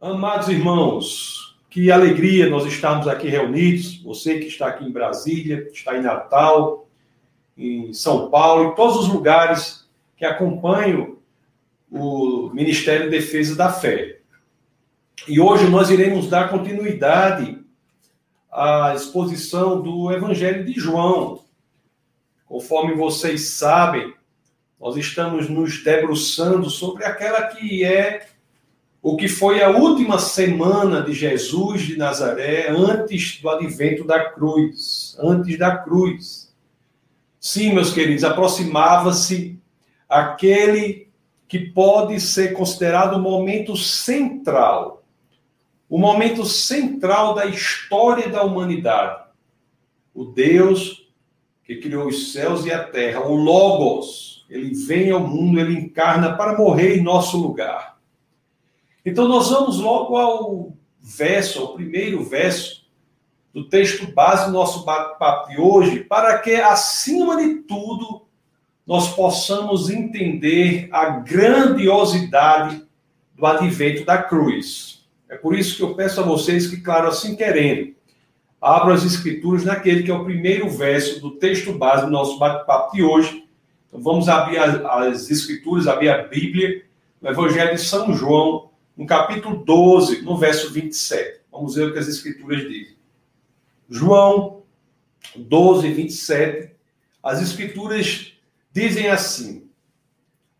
Amados 0.00 0.48
irmãos, 0.48 1.58
que 1.68 1.90
alegria 1.90 2.48
nós 2.48 2.64
estarmos 2.66 3.08
aqui 3.08 3.26
reunidos. 3.26 4.00
Você 4.04 4.38
que 4.38 4.46
está 4.46 4.68
aqui 4.68 4.84
em 4.84 4.92
Brasília, 4.92 5.68
está 5.72 5.98
em 5.98 6.02
Natal, 6.02 6.86
em 7.56 7.92
São 7.92 8.30
Paulo, 8.30 8.70
em 8.70 8.74
todos 8.76 8.96
os 8.96 9.08
lugares 9.08 9.90
que 10.16 10.24
acompanham 10.24 11.16
o 11.90 12.48
Ministério 12.54 13.10
de 13.10 13.18
Defesa 13.18 13.56
da 13.56 13.72
Fé. 13.72 14.20
E 15.26 15.40
hoje 15.40 15.68
nós 15.68 15.90
iremos 15.90 16.28
dar 16.28 16.48
continuidade 16.48 17.58
à 18.52 18.94
exposição 18.94 19.82
do 19.82 20.12
Evangelho 20.12 20.64
de 20.64 20.74
João. 20.74 21.42
Conforme 22.46 22.94
vocês 22.94 23.48
sabem, 23.48 24.14
nós 24.80 24.96
estamos 24.96 25.48
nos 25.48 25.82
debruçando 25.82 26.70
sobre 26.70 27.04
aquela 27.04 27.48
que 27.48 27.82
é 27.82 28.28
o 29.02 29.16
que 29.16 29.28
foi 29.28 29.62
a 29.62 29.70
última 29.70 30.18
semana 30.18 31.02
de 31.02 31.12
Jesus 31.12 31.82
de 31.82 31.96
Nazaré 31.96 32.68
antes 32.68 33.40
do 33.40 33.48
advento 33.48 34.04
da 34.04 34.30
cruz, 34.30 35.16
antes 35.20 35.56
da 35.56 35.76
cruz. 35.76 36.52
Sim, 37.38 37.72
meus 37.74 37.92
queridos, 37.92 38.24
aproximava-se 38.24 39.56
aquele 40.08 41.08
que 41.46 41.58
pode 41.58 42.20
ser 42.20 42.52
considerado 42.52 43.14
o 43.14 43.20
momento 43.20 43.76
central, 43.76 45.04
o 45.88 45.96
momento 45.96 46.44
central 46.44 47.34
da 47.34 47.46
história 47.46 48.28
da 48.28 48.42
humanidade. 48.42 49.22
O 50.12 50.24
Deus 50.24 51.06
que 51.64 51.76
criou 51.76 52.08
os 52.08 52.32
céus 52.32 52.66
e 52.66 52.72
a 52.72 52.82
terra, 52.82 53.20
o 53.20 53.36
Logos, 53.36 54.44
ele 54.50 54.74
vem 54.74 55.10
ao 55.10 55.20
mundo, 55.20 55.60
ele 55.60 55.78
encarna 55.78 56.34
para 56.34 56.56
morrer 56.56 56.96
em 56.96 57.02
nosso 57.02 57.36
lugar 57.36 57.97
então, 59.08 59.26
nós 59.26 59.50
vamos 59.50 59.78
logo 59.78 60.16
ao 60.16 60.72
verso, 61.00 61.60
ao 61.60 61.74
primeiro 61.74 62.22
verso 62.22 62.86
do 63.54 63.66
texto 63.66 64.12
base 64.12 64.46
do 64.46 64.52
nosso 64.52 64.84
bate-papo 64.84 65.48
de 65.48 65.58
hoje, 65.58 66.00
para 66.00 66.38
que, 66.38 66.54
acima 66.56 67.36
de 67.36 67.60
tudo, 67.60 68.26
nós 68.86 69.14
possamos 69.14 69.88
entender 69.88 70.88
a 70.92 71.06
grandiosidade 71.08 72.82
do 73.34 73.46
advento 73.46 74.04
da 74.04 74.22
cruz. 74.22 75.06
É 75.28 75.36
por 75.36 75.56
isso 75.56 75.76
que 75.76 75.82
eu 75.82 75.94
peço 75.94 76.20
a 76.20 76.24
vocês 76.24 76.66
que, 76.66 76.80
claro, 76.80 77.08
assim 77.08 77.34
querendo, 77.34 77.94
abram 78.60 78.94
as 78.94 79.04
escrituras 79.04 79.64
naquele 79.64 80.02
que 80.02 80.10
é 80.10 80.14
o 80.14 80.24
primeiro 80.24 80.68
verso 80.68 81.20
do 81.20 81.30
texto 81.32 81.72
base 81.72 82.04
do 82.04 82.10
nosso 82.10 82.38
bate-papo 82.38 82.94
de 82.94 83.02
hoje. 83.02 83.44
Então, 83.88 84.02
vamos 84.02 84.28
abrir 84.28 84.58
as, 84.58 84.84
as 84.84 85.30
escrituras, 85.30 85.86
abrir 85.86 86.10
a 86.10 86.24
Bíblia, 86.24 86.82
no 87.22 87.30
Evangelho 87.30 87.74
de 87.74 87.80
São 87.80 88.12
João, 88.12 88.67
no 88.98 89.06
capítulo 89.06 89.64
12, 89.64 90.22
no 90.22 90.36
verso 90.36 90.72
27. 90.72 91.42
Vamos 91.52 91.76
ver 91.76 91.88
o 91.88 91.92
que 91.92 92.00
as 92.00 92.08
escrituras 92.08 92.62
dizem. 92.62 92.98
João 93.88 94.64
12, 95.36 95.92
27. 95.92 96.74
As 97.22 97.40
escrituras 97.40 98.32
dizem 98.72 99.06
assim: 99.06 99.70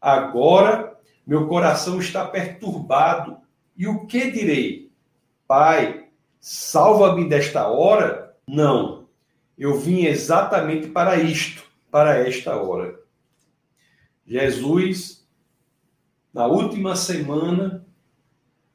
Agora 0.01 0.97
meu 1.27 1.47
coração 1.47 1.99
está 1.99 2.25
perturbado, 2.27 3.37
e 3.77 3.87
o 3.87 4.07
que 4.07 4.31
direi? 4.31 4.91
Pai, 5.47 6.09
salva-me 6.41 7.29
desta 7.29 7.67
hora? 7.67 8.35
Não, 8.47 9.09
eu 9.59 9.79
vim 9.79 10.07
exatamente 10.07 10.89
para 10.89 11.17
isto, 11.17 11.63
para 11.91 12.27
esta 12.27 12.57
hora. 12.57 12.99
Jesus, 14.27 15.29
na 16.33 16.47
última 16.47 16.97
semana 16.97 17.87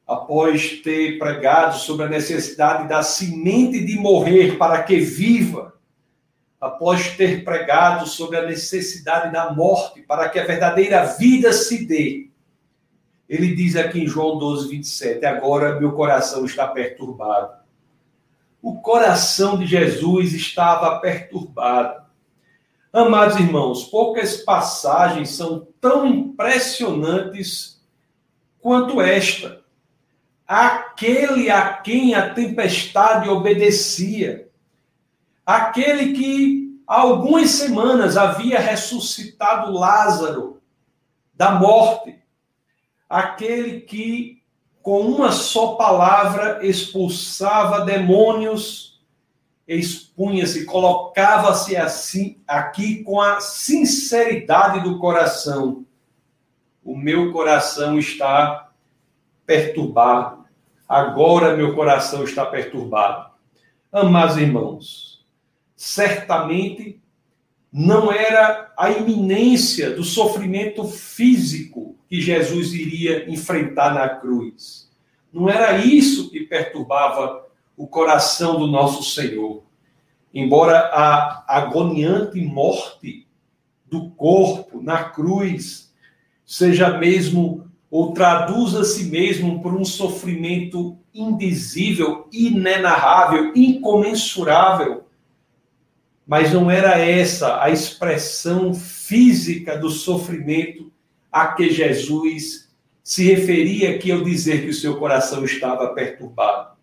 após 0.06 0.82
ter 0.82 1.18
pregado 1.18 1.78
sobre 1.78 2.04
a 2.06 2.08
necessidade 2.08 2.88
da 2.88 3.02
semente 3.02 3.84
de 3.84 3.96
morrer 3.96 4.58
para 4.58 4.82
que 4.82 4.98
viva, 4.98 5.74
após 6.60 7.16
ter 7.16 7.44
pregado 7.44 8.06
sobre 8.06 8.36
a 8.36 8.46
necessidade 8.46 9.32
da 9.32 9.52
morte 9.52 10.02
para 10.02 10.28
que 10.28 10.38
a 10.38 10.44
verdadeira 10.44 11.04
vida 11.04 11.52
se 11.52 11.86
dê, 11.86 12.28
ele 13.28 13.54
diz 13.54 13.74
aqui 13.76 14.00
em 14.00 14.06
João 14.06 14.38
12, 14.38 14.68
27, 14.68 15.24
agora 15.24 15.80
meu 15.80 15.92
coração 15.92 16.44
está 16.44 16.68
perturbado. 16.68 17.64
O 18.60 18.80
coração 18.80 19.58
de 19.58 19.66
Jesus 19.66 20.34
estava 20.34 20.98
perturbado. 21.00 22.04
Amados 22.92 23.36
irmãos, 23.36 23.84
poucas 23.84 24.36
passagens 24.36 25.30
são 25.30 25.66
tão 25.80 26.06
impressionantes 26.06 27.82
quanto 28.60 29.00
esta 29.00 29.63
aquele 30.46 31.50
a 31.50 31.74
quem 31.74 32.14
a 32.14 32.34
tempestade 32.34 33.28
obedecia, 33.28 34.48
aquele 35.44 36.12
que 36.12 36.80
há 36.86 37.00
algumas 37.00 37.50
semanas 37.50 38.16
havia 38.16 38.58
ressuscitado 38.58 39.72
Lázaro 39.72 40.62
da 41.32 41.52
morte, 41.52 42.18
aquele 43.08 43.80
que 43.80 44.42
com 44.82 45.00
uma 45.00 45.32
só 45.32 45.76
palavra 45.76 46.64
expulsava 46.64 47.86
demônios, 47.86 49.02
expunha-se, 49.66 50.66
colocava-se 50.66 51.74
assim 51.74 52.38
aqui 52.46 53.02
com 53.02 53.18
a 53.18 53.40
sinceridade 53.40 54.80
do 54.80 54.98
coração. 54.98 55.86
O 56.84 56.94
meu 56.94 57.32
coração 57.32 57.98
está 57.98 58.73
perturbado. 59.46 60.44
Agora 60.88 61.56
meu 61.56 61.74
coração 61.74 62.24
está 62.24 62.44
perturbado. 62.44 63.30
Amados 63.92 64.36
irmãos, 64.36 65.24
certamente 65.76 67.00
não 67.72 68.12
era 68.12 68.72
a 68.76 68.90
iminência 68.90 69.90
do 69.90 70.04
sofrimento 70.04 70.84
físico 70.84 71.96
que 72.08 72.20
Jesus 72.20 72.72
iria 72.72 73.28
enfrentar 73.30 73.92
na 73.92 74.08
cruz. 74.08 74.90
Não 75.32 75.48
era 75.48 75.78
isso 75.78 76.30
que 76.30 76.40
perturbava 76.40 77.44
o 77.76 77.86
coração 77.88 78.58
do 78.58 78.68
nosso 78.68 79.02
Senhor. 79.02 79.64
Embora 80.32 80.78
a 80.92 81.44
agoniante 81.48 82.40
morte 82.40 83.26
do 83.86 84.10
corpo 84.10 84.80
na 84.80 85.04
cruz 85.04 85.92
seja 86.44 86.98
mesmo 86.98 87.68
ou 87.94 88.12
traduz 88.12 88.74
a 88.74 88.82
si 88.82 89.04
mesmo 89.04 89.62
por 89.62 89.72
um 89.72 89.84
sofrimento 89.84 90.98
indizível, 91.14 92.26
inenarrável, 92.32 93.52
incomensurável. 93.54 95.04
Mas 96.26 96.52
não 96.52 96.68
era 96.68 96.98
essa 96.98 97.62
a 97.62 97.70
expressão 97.70 98.74
física 98.74 99.78
do 99.78 99.90
sofrimento 99.90 100.90
a 101.30 101.46
que 101.46 101.70
Jesus 101.70 102.68
se 103.00 103.32
referia 103.32 103.94
aqui 103.94 104.10
ao 104.10 104.24
dizer 104.24 104.62
que 104.62 104.70
o 104.70 104.74
seu 104.74 104.96
coração 104.96 105.44
estava 105.44 105.94
perturbado. 105.94 106.76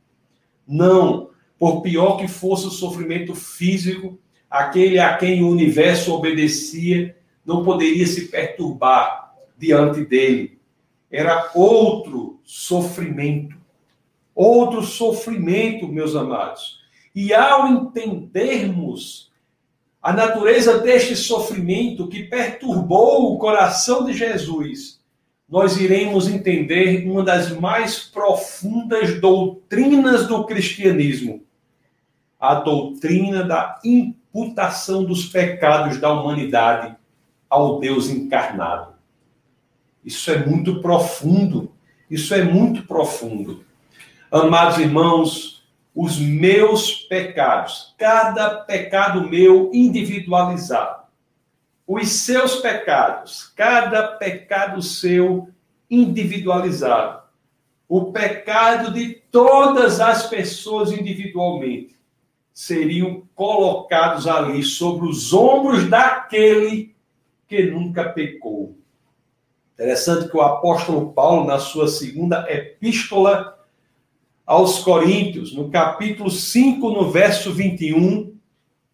Não, 0.66 1.32
por 1.60 1.82
pior 1.82 2.16
que 2.16 2.30
fosse 2.30 2.68
o 2.68 2.72
sofrimento 2.72 3.36
físico, 3.36 4.18
aquele 4.50 4.98
a 4.98 5.18
quem 5.18 5.44
o 5.44 5.50
universo 5.50 6.14
obedecia 6.14 7.18
não 7.46 7.66
poderia 7.66 8.08
se 8.08 8.30
perturbar 8.30 9.36
diante 9.58 10.06
dele 10.06 10.61
era 11.12 11.52
outro 11.54 12.40
sofrimento. 12.44 13.56
Outro 14.34 14.82
sofrimento, 14.82 15.88
meus 15.88 16.16
amados. 16.16 16.80
E 17.14 17.34
ao 17.34 17.68
entendermos 17.68 19.30
a 20.02 20.14
natureza 20.14 20.80
deste 20.80 21.16
sofrimento 21.16 22.08
que 22.08 22.24
perturbou 22.24 23.34
o 23.34 23.38
coração 23.38 24.06
de 24.06 24.14
Jesus, 24.14 25.00
nós 25.48 25.78
iremos 25.80 26.30
entender 26.30 27.06
uma 27.06 27.24
das 27.24 27.52
mais 27.52 28.00
profundas 28.00 29.20
doutrinas 29.20 30.26
do 30.26 30.46
cristianismo, 30.46 31.44
a 32.40 32.56
doutrina 32.56 33.44
da 33.44 33.78
imputação 33.84 35.04
dos 35.04 35.26
pecados 35.26 36.00
da 36.00 36.12
humanidade 36.14 36.96
ao 37.50 37.82
Deus 37.82 38.10
encarnado. 38.10 38.91
Isso 40.04 40.32
é 40.32 40.46
muito 40.46 40.82
profundo. 40.82 41.74
Isso 42.10 42.34
é 42.34 42.44
muito 42.44 42.84
profundo. 42.84 43.64
Amados 44.32 44.78
irmãos, 44.78 45.62
os 45.94 46.18
meus 46.18 46.96
pecados, 46.96 47.94
cada 47.98 48.50
pecado 48.62 49.28
meu 49.28 49.70
individualizado, 49.74 51.04
os 51.86 52.08
seus 52.10 52.56
pecados, 52.58 53.52
cada 53.56 54.08
pecado 54.08 54.82
seu 54.82 55.50
individualizado, 55.90 57.22
o 57.90 58.12
pecado 58.14 58.94
de 58.94 59.16
todas 59.30 60.00
as 60.00 60.28
pessoas 60.28 60.92
individualmente, 60.94 62.00
seriam 62.54 63.24
colocados 63.36 64.28
ali 64.28 64.64
sobre 64.64 65.08
os 65.08 65.34
ombros 65.34 65.90
daquele 65.90 66.96
que 67.48 67.64
nunca 67.64 68.10
pecou. 68.10 68.78
Interessante 69.74 70.30
que 70.30 70.38
o 70.38 70.42
apóstolo 70.42 71.12
Paulo, 71.14 71.48
na 71.48 71.60
sua 71.60 71.88
segunda 71.88 72.46
epístola 72.50 73.58
aos 74.46 74.80
Coríntios, 74.80 75.54
no 75.54 75.70
capítulo 75.70 76.30
5, 76.30 76.92
no 76.92 77.10
verso 77.10 77.54
21, 77.54 78.36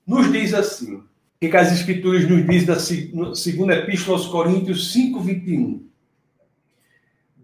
nos 0.06 0.32
diz 0.32 0.54
assim: 0.54 0.96
o 0.96 1.04
que 1.40 1.56
as 1.56 1.72
Escrituras 1.72 2.28
nos 2.30 2.46
diz 2.48 2.66
na 2.66 3.36
segunda 3.36 3.76
epístola 3.76 4.18
aos 4.18 4.28
Coríntios 4.28 4.94
5, 4.94 5.20
21. 5.20 5.88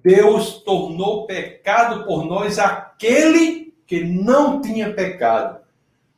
Deus 0.03 0.61
tornou 0.63 1.25
pecado 1.25 2.05
por 2.05 2.25
nós 2.25 2.59
aquele 2.59 3.73
que 3.85 4.03
não 4.03 4.61
tinha 4.61 4.93
pecado, 4.93 5.61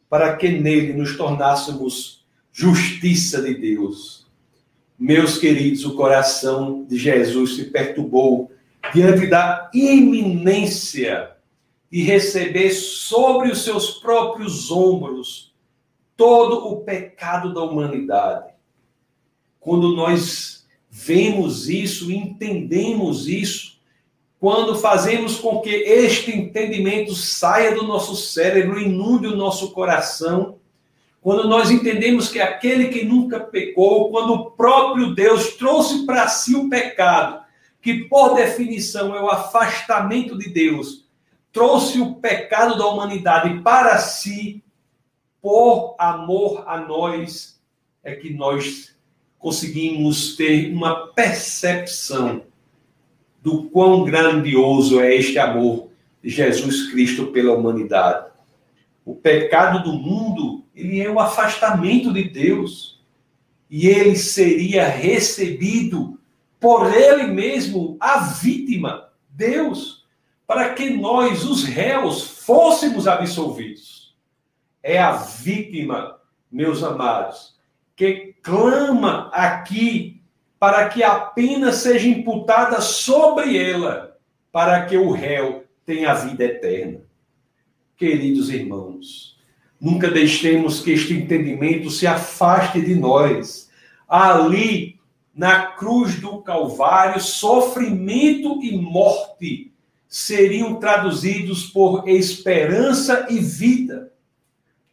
para 0.09 0.35
que 0.35 0.49
nele 0.49 0.93
nos 0.93 1.15
tornássemos 1.17 2.25
justiça 2.51 3.41
de 3.41 3.53
Deus. 3.53 4.24
Meus 4.97 5.37
queridos, 5.37 5.85
o 5.85 5.95
coração 5.95 6.85
de 6.85 6.97
Jesus 6.97 7.55
se 7.55 7.65
perturbou 7.65 8.51
diante 8.93 9.27
da 9.27 9.69
iminência 9.73 11.31
de 11.91 12.01
receber 12.01 12.71
sobre 12.71 13.51
os 13.51 13.63
seus 13.63 13.91
próprios 13.91 14.71
ombros 14.71 15.53
todo 16.15 16.67
o 16.67 16.77
pecado 16.77 17.53
da 17.53 17.61
humanidade. 17.61 18.53
Quando 19.59 19.95
nós 19.95 20.65
vemos 20.89 21.67
isso, 21.67 22.11
entendemos 22.11 23.27
isso, 23.27 23.75
quando 24.39 24.77
fazemos 24.77 25.37
com 25.37 25.59
que 25.59 25.69
este 25.69 26.31
entendimento 26.31 27.13
saia 27.15 27.75
do 27.75 27.83
nosso 27.83 28.15
cérebro, 28.15 28.79
inunde 28.79 29.27
o 29.27 29.35
nosso 29.35 29.71
coração, 29.71 30.57
quando 31.25 31.49
nós 31.49 31.71
entendemos 31.71 32.29
que 32.29 32.39
aquele 32.39 32.89
que 32.89 33.03
nunca 33.03 33.39
pecou, 33.39 34.11
quando 34.11 34.31
o 34.31 34.51
próprio 34.51 35.15
Deus 35.15 35.55
trouxe 35.55 36.05
para 36.05 36.27
si 36.27 36.55
o 36.55 36.69
pecado, 36.69 37.43
que 37.81 38.03
por 38.03 38.35
definição 38.35 39.15
é 39.15 39.19
o 39.19 39.31
afastamento 39.31 40.37
de 40.37 40.51
Deus, 40.51 41.03
trouxe 41.51 41.99
o 41.99 42.13
pecado 42.13 42.77
da 42.77 42.85
humanidade 42.85 43.59
para 43.63 43.97
si, 43.97 44.63
por 45.41 45.95
amor 45.97 46.63
a 46.67 46.77
nós, 46.77 47.59
é 48.03 48.13
que 48.13 48.31
nós 48.31 48.95
conseguimos 49.39 50.35
ter 50.35 50.71
uma 50.71 51.07
percepção 51.07 52.43
do 53.41 53.63
quão 53.63 54.03
grandioso 54.03 54.99
é 54.99 55.15
este 55.15 55.39
amor 55.39 55.89
de 56.21 56.29
Jesus 56.29 56.91
Cristo 56.91 57.31
pela 57.31 57.55
humanidade. 57.55 58.27
O 59.03 59.15
pecado 59.15 59.81
do 59.81 59.93
mundo, 59.97 60.64
ele 60.75 61.01
é 61.01 61.09
o 61.09 61.19
afastamento 61.19 62.11
de 62.11 62.23
Deus. 62.25 62.99
E 63.69 63.87
ele 63.87 64.15
seria 64.15 64.87
recebido 64.87 66.19
por 66.59 66.93
ele 66.93 67.23
mesmo, 67.27 67.97
a 67.99 68.19
vítima, 68.19 69.09
Deus 69.29 70.05
para 70.47 70.73
que 70.73 70.89
nós, 70.91 71.43
os 71.43 71.63
réus, 71.63 72.23
fôssemos 72.23 73.07
absolvidos. 73.07 74.15
É 74.81 74.99
a 74.99 75.13
vítima, 75.13 76.19
meus 76.51 76.83
amados, 76.83 77.57
que 77.95 78.35
clama 78.43 79.29
aqui 79.33 80.21
para 80.59 80.87
que 80.89 81.03
a 81.03 81.19
pena 81.19 81.71
seja 81.71 82.07
imputada 82.07 82.79
sobre 82.81 83.57
ela, 83.57 84.17
para 84.51 84.85
que 84.85 84.97
o 84.97 85.11
réu 85.11 85.65
tenha 85.85 86.11
a 86.11 86.15
vida 86.15 86.43
eterna. 86.43 87.01
Queridos 87.97 88.49
irmãos, 88.49 89.34
nunca 89.85 90.09
deixemos 90.09 90.81
que 90.81 90.89
este 90.89 91.13
entendimento 91.13 91.91
se 91.91 92.07
afaste 92.07 92.81
de 92.81 92.95
nós. 92.95 93.69
Ali, 94.09 94.99
na 95.31 95.67
cruz 95.67 96.19
do 96.19 96.41
Calvário, 96.41 97.21
sofrimento 97.21 98.63
e 98.63 98.75
morte 98.75 99.71
seriam 100.07 100.79
traduzidos 100.79 101.65
por 101.65 102.09
esperança 102.09 103.27
e 103.29 103.37
vida. 103.37 104.11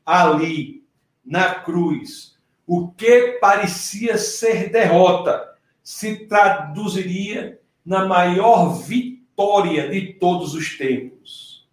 Ali, 0.04 0.84
na 1.24 1.54
cruz, 1.54 2.36
o 2.66 2.88
que 2.88 3.38
parecia 3.40 4.18
ser 4.18 4.70
derrota 4.70 5.54
se 5.82 6.26
traduziria 6.26 7.58
na 7.82 8.04
maior 8.04 8.74
vitória 8.74 9.88
de 9.88 10.12
todos 10.12 10.52
os 10.54 10.76
tempos. 10.76 11.66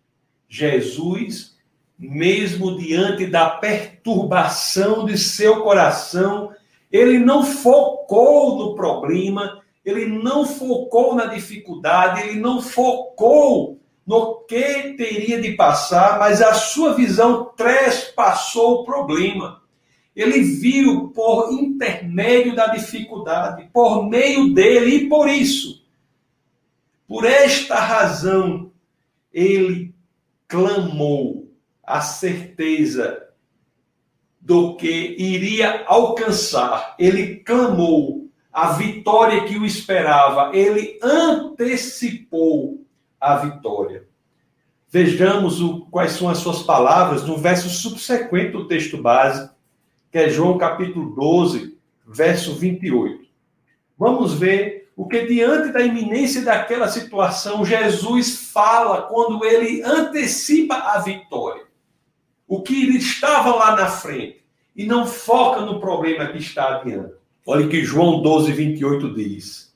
Jesus, 0.47 1.58
mesmo 1.99 2.77
diante 2.77 3.25
da 3.25 3.49
perturbação 3.49 5.05
de 5.05 5.17
seu 5.17 5.61
coração, 5.61 6.53
ele 6.89 7.19
não 7.19 7.43
focou 7.43 8.57
no 8.57 8.75
problema, 8.75 9.61
ele 9.83 10.05
não 10.05 10.45
focou 10.45 11.13
na 11.13 11.25
dificuldade, 11.25 12.21
ele 12.21 12.39
não 12.39 12.61
focou 12.61 13.77
no 14.07 14.37
que 14.47 14.93
teria 14.93 15.41
de 15.41 15.51
passar, 15.51 16.17
mas 16.17 16.41
a 16.41 16.53
sua 16.53 16.93
visão 16.93 17.51
trespassou 17.55 18.81
o 18.81 18.83
problema. 18.85 19.61
Ele 20.15 20.41
viu 20.41 21.09
por 21.09 21.51
intermédio 21.51 22.55
da 22.55 22.67
dificuldade, 22.67 23.69
por 23.73 24.07
meio 24.09 24.53
dele, 24.53 24.95
e 24.95 25.09
por 25.09 25.29
isso, 25.29 25.85
por 27.07 27.25
esta 27.25 27.75
razão, 27.75 28.71
ele 29.31 29.93
clamou 30.47 31.48
a 31.89 32.01
certeza 32.01 33.27
do 34.39 34.75
que 34.75 35.15
iria 35.17 35.83
alcançar. 35.87 36.95
Ele 36.99 37.37
clamou 37.37 38.29
a 38.53 38.73
vitória 38.73 39.43
que 39.45 39.57
o 39.57 39.65
esperava, 39.65 40.55
ele 40.55 40.99
antecipou 41.01 42.85
a 43.19 43.37
vitória. 43.37 44.07
Vejamos 44.87 45.61
o, 45.61 45.81
quais 45.91 46.11
são 46.11 46.29
as 46.29 46.37
suas 46.37 46.61
palavras 46.61 47.23
no 47.23 47.37
verso 47.37 47.69
subsequente 47.69 48.51
do 48.51 48.67
texto 48.67 49.01
base, 49.01 49.49
que 50.11 50.17
é 50.17 50.29
João 50.29 50.57
capítulo 50.57 51.15
12, 51.15 51.75
verso 52.07 52.53
28. 52.53 53.27
Vamos 53.97 54.33
ver 54.33 54.91
o 54.95 55.07
que, 55.07 55.25
diante 55.25 55.71
da 55.71 55.81
iminência 55.81 56.43
daquela 56.43 56.87
situação, 56.87 57.65
Jesus 57.65 58.51
fala 58.51 59.03
quando 59.03 59.43
ele 59.45 59.81
antecipa 59.83 60.75
a 60.75 60.99
vitória. 60.99 61.68
O 62.49 62.63
que 62.63 62.73
estava 62.97 63.55
lá 63.55 63.75
na 63.75 63.85
frente 63.85 64.43
e 64.75 64.83
não 64.85 65.05
foca 65.05 65.61
no 65.61 65.79
problema 65.79 66.25
que 66.27 66.39
está 66.39 66.77
adiante. 66.77 67.13
Olha 67.45 67.67
que 67.67 67.83
João 67.83 68.23
12, 68.23 68.51
28 68.51 69.13
diz: 69.13 69.71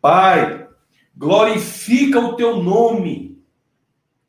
Pai, 0.00 0.68
glorifica 1.16 2.20
o 2.20 2.34
teu 2.34 2.62
nome. 2.62 3.38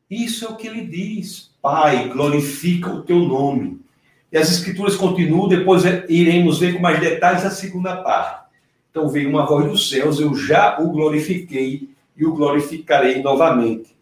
Isso 0.10 0.46
é 0.46 0.48
o 0.48 0.56
que 0.56 0.66
ele 0.66 0.88
diz. 0.88 1.52
Pai, 1.62 2.08
glorifica 2.08 2.90
o 2.90 3.02
teu 3.02 3.20
nome. 3.20 3.82
E 4.32 4.38
as 4.38 4.50
escrituras 4.50 4.96
continuam, 4.96 5.50
depois 5.50 5.84
iremos 6.08 6.60
ver 6.60 6.74
com 6.74 6.80
mais 6.80 7.02
detalhes 7.02 7.44
a 7.44 7.52
segunda 7.52 7.98
parte. 7.98 8.48
Então 8.90 9.10
veio 9.10 9.30
uma 9.30 9.46
voz 9.46 9.70
dos 9.70 9.90
céus, 9.90 10.22
eu 10.22 10.34
já 10.36 10.80
o 10.80 10.90
glorifiquei 10.90 11.90
e 12.16 12.26
o 12.26 12.34
glorificarei 12.34 13.22
novamente. 13.22 13.96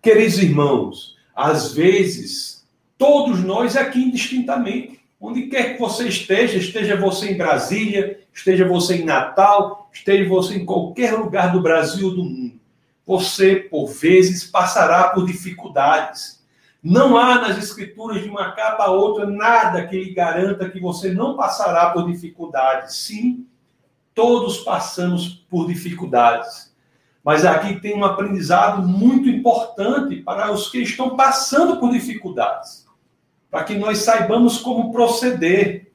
Queridos 0.00 0.38
irmãos, 0.38 1.16
às 1.34 1.72
vezes, 1.72 2.63
todos 3.04 3.44
nós 3.44 3.76
aqui 3.76 4.02
indistintamente, 4.02 5.04
Onde 5.26 5.46
quer 5.46 5.72
que 5.72 5.80
você 5.80 6.06
esteja, 6.06 6.58
esteja 6.58 7.00
você 7.00 7.30
em 7.30 7.36
Brasília, 7.38 8.20
esteja 8.30 8.68
você 8.68 8.96
em 8.96 9.06
Natal, 9.06 9.88
esteja 9.90 10.28
você 10.28 10.56
em 10.56 10.66
qualquer 10.66 11.14
lugar 11.14 11.50
do 11.50 11.62
Brasil 11.62 12.08
ou 12.08 12.14
do 12.14 12.24
mundo, 12.24 12.60
você, 13.06 13.56
por 13.56 13.86
vezes, 13.86 14.44
passará 14.44 15.04
por 15.04 15.24
dificuldades. 15.24 16.44
Não 16.82 17.16
há 17.16 17.40
nas 17.40 17.56
escrituras 17.56 18.22
de 18.22 18.28
uma 18.28 18.52
capa 18.52 18.84
a 18.84 18.90
outra 18.90 19.24
nada 19.24 19.86
que 19.86 19.96
lhe 19.96 20.12
garanta 20.12 20.68
que 20.68 20.78
você 20.78 21.10
não 21.10 21.36
passará 21.38 21.88
por 21.88 22.06
dificuldades. 22.06 22.96
Sim, 22.96 23.46
todos 24.14 24.58
passamos 24.58 25.46
por 25.48 25.66
dificuldades. 25.66 26.70
Mas 27.24 27.46
aqui 27.46 27.80
tem 27.80 27.96
um 27.96 28.04
aprendizado 28.04 28.86
muito 28.86 29.26
importante 29.26 30.16
para 30.16 30.52
os 30.52 30.68
que 30.68 30.82
estão 30.82 31.16
passando 31.16 31.80
por 31.80 31.92
dificuldades 31.92 32.83
para 33.54 33.62
que 33.62 33.76
nós 33.76 33.98
saibamos 33.98 34.58
como 34.58 34.90
proceder. 34.90 35.92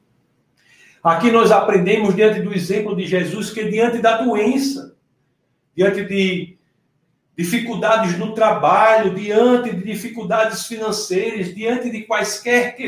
Aqui 1.04 1.30
nós 1.30 1.51
aprendemos, 1.51 2.16
diante 2.16 2.39
do 2.39 2.54
exemplo 2.54 2.96
de 2.96 3.06
Jesus, 3.06 3.51
que 3.51 3.66
diante 3.66 3.98
da 3.98 4.22
doença, 4.22 4.96
diante 5.75 6.06
de 6.06 6.58
dificuldades 7.38 8.18
no 8.18 8.34
trabalho, 8.34 9.13
diante 9.13 9.75
de 9.75 9.84
dificuldades 9.84 10.68
financeiras, 10.68 11.54
diante 11.54 11.89
de 11.89 12.04
quaisquer 12.04 12.78
que, 12.78 12.88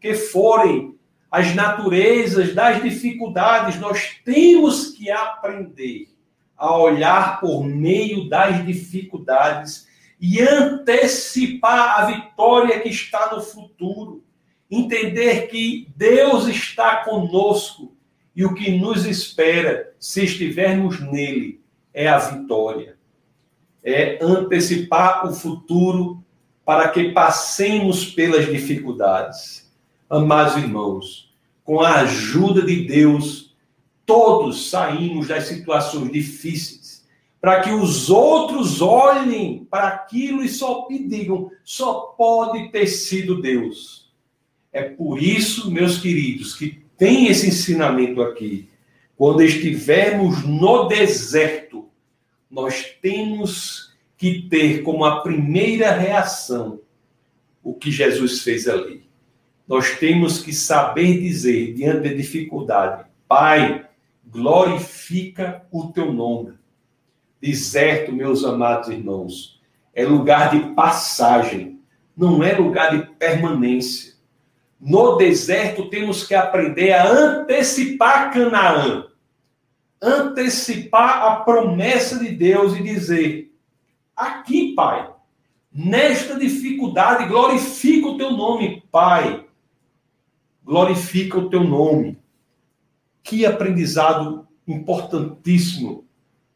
que 0.00 0.14
forem 0.14 0.96
as 1.30 1.54
naturezas 1.54 2.54
das 2.54 2.82
dificuldades, 2.82 3.78
nós 3.78 4.16
temos 4.24 4.92
que 4.92 5.10
aprender 5.10 6.08
a 6.56 6.74
olhar 6.74 7.38
por 7.38 7.66
meio 7.66 8.30
das 8.30 8.64
dificuldades 8.64 9.86
e 10.20 10.40
antecipar 10.40 12.00
a 12.00 12.06
vitória 12.06 12.80
que 12.80 12.88
está 12.88 13.34
no 13.34 13.40
futuro. 13.40 14.24
Entender 14.70 15.48
que 15.48 15.88
Deus 15.96 16.48
está 16.48 17.04
conosco 17.04 17.94
e 18.34 18.44
o 18.44 18.54
que 18.54 18.78
nos 18.78 19.06
espera, 19.06 19.94
se 19.98 20.24
estivermos 20.24 21.00
nele, 21.00 21.60
é 21.94 22.08
a 22.08 22.18
vitória. 22.18 22.96
É 23.82 24.18
antecipar 24.20 25.26
o 25.26 25.32
futuro 25.32 26.22
para 26.64 26.88
que 26.88 27.12
passemos 27.12 28.04
pelas 28.04 28.46
dificuldades. 28.46 29.72
Amados 30.10 30.56
irmãos, 30.56 31.32
com 31.62 31.80
a 31.80 32.00
ajuda 32.00 32.62
de 32.62 32.86
Deus, 32.86 33.56
todos 34.04 34.70
saímos 34.70 35.28
das 35.28 35.44
situações 35.44 36.12
difíceis, 36.12 36.85
para 37.46 37.60
que 37.60 37.70
os 37.70 38.10
outros 38.10 38.82
olhem 38.82 39.64
para 39.70 39.86
aquilo 39.86 40.42
e 40.42 40.48
só 40.48 40.88
digam: 40.90 41.48
só 41.62 42.12
pode 42.18 42.72
ter 42.72 42.88
sido 42.88 43.40
Deus. 43.40 44.12
É 44.72 44.82
por 44.82 45.22
isso, 45.22 45.70
meus 45.70 45.96
queridos, 45.96 46.56
que 46.56 46.82
tem 46.98 47.28
esse 47.28 47.46
ensinamento 47.46 48.20
aqui. 48.20 48.68
Quando 49.16 49.44
estivermos 49.44 50.44
no 50.44 50.88
deserto, 50.88 51.88
nós 52.50 52.84
temos 53.00 53.96
que 54.18 54.48
ter 54.48 54.82
como 54.82 55.04
a 55.04 55.20
primeira 55.20 55.92
reação 55.92 56.80
o 57.62 57.72
que 57.74 57.92
Jesus 57.92 58.42
fez 58.42 58.66
ali. 58.66 59.04
Nós 59.68 59.96
temos 60.00 60.42
que 60.42 60.52
saber 60.52 61.20
dizer, 61.20 61.74
diante 61.74 62.08
da 62.08 62.12
dificuldade, 62.16 63.06
Pai, 63.28 63.86
glorifica 64.26 65.64
o 65.70 65.92
teu 65.92 66.12
nome. 66.12 66.56
Deserto, 67.40 68.12
meus 68.12 68.44
amados 68.44 68.88
irmãos, 68.88 69.60
é 69.94 70.04
lugar 70.04 70.50
de 70.50 70.74
passagem, 70.74 71.80
não 72.16 72.42
é 72.42 72.56
lugar 72.56 72.96
de 72.96 73.06
permanência. 73.14 74.14
No 74.80 75.16
deserto 75.16 75.90
temos 75.90 76.26
que 76.26 76.34
aprender 76.34 76.92
a 76.92 77.10
antecipar 77.10 78.32
Canaã, 78.32 79.06
antecipar 80.00 81.24
a 81.24 81.36
promessa 81.36 82.18
de 82.18 82.30
Deus 82.30 82.74
e 82.74 82.82
dizer: 82.82 83.54
aqui, 84.14 84.74
Pai, 84.74 85.10
nesta 85.72 86.38
dificuldade, 86.38 87.28
glorifica 87.28 88.08
o 88.08 88.16
teu 88.16 88.32
nome, 88.32 88.82
Pai. 88.90 89.44
Glorifica 90.64 91.38
o 91.38 91.50
teu 91.50 91.62
nome. 91.62 92.18
Que 93.22 93.44
aprendizado 93.44 94.46
importantíssimo 94.66 96.05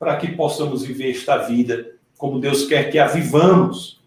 para 0.00 0.16
que 0.16 0.28
possamos 0.28 0.82
viver 0.82 1.10
esta 1.10 1.36
vida 1.36 1.92
como 2.16 2.40
Deus 2.40 2.66
quer 2.66 2.90
que 2.90 2.98
a 2.98 3.06
vivamos. 3.06 4.00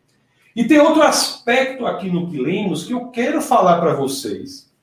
E 0.56 0.64
tem 0.64 0.80
outro 0.80 1.04
aspecto 1.04 1.86
aqui 1.86 2.10
no 2.10 2.30
que 2.30 2.38
lemos 2.40 2.86
que 2.86 2.94
eu 2.94 3.10
quero 3.10 3.40
falar 3.42 3.80
para 3.80 3.94
vocês. 3.94 4.74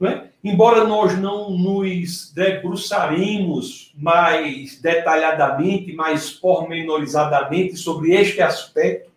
É? 0.00 0.28
Embora 0.42 0.84
nós 0.84 1.16
não 1.18 1.50
nos 1.50 2.32
debruçaremos 2.32 3.92
mais 3.96 4.80
detalhadamente, 4.80 5.92
mais 5.92 6.30
pormenorizadamente 6.30 7.76
sobre 7.76 8.12
este 8.12 8.40
aspecto, 8.40 9.10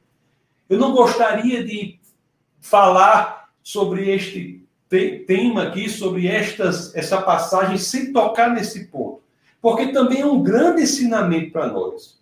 eu 0.69 0.77
não 0.77 0.93
gostaria 0.93 1.63
de 1.63 1.99
falar 2.59 3.49
sobre 3.63 4.11
este 4.11 4.63
tema 5.27 5.63
aqui, 5.63 5.89
sobre 5.89 6.27
estas, 6.27 6.95
essa 6.95 7.21
passagem, 7.21 7.77
sem 7.77 8.13
tocar 8.13 8.51
nesse 8.51 8.85
ponto, 8.85 9.24
porque 9.65 9.87
também 9.87 10.21
é 10.21 10.25
um 10.27 10.43
grande 10.43 10.83
ensinamento 10.83 11.51
para 11.51 11.65
nós. 11.65 12.21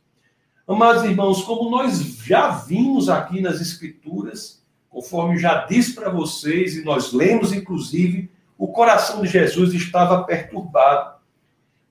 Amados 0.66 1.04
irmãos, 1.04 1.44
como 1.44 1.70
nós 1.70 2.00
já 2.00 2.52
vimos 2.52 3.10
aqui 3.10 3.42
nas 3.42 3.60
Escrituras, 3.60 4.64
conforme 4.90 5.38
já 5.38 5.66
disse 5.66 5.94
para 5.94 6.10
vocês, 6.10 6.78
e 6.78 6.86
nós 6.86 7.12
lemos 7.12 7.52
inclusive, 7.52 8.32
o 8.58 8.70
coração 8.70 9.22
de 9.22 9.28
Jesus 9.28 9.74
estava 9.74 10.24
perturbado. 10.24 11.20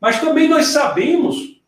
Mas 0.01 0.19
também 0.23 0.49
nós 0.49 0.69
sabemos 0.69 1.61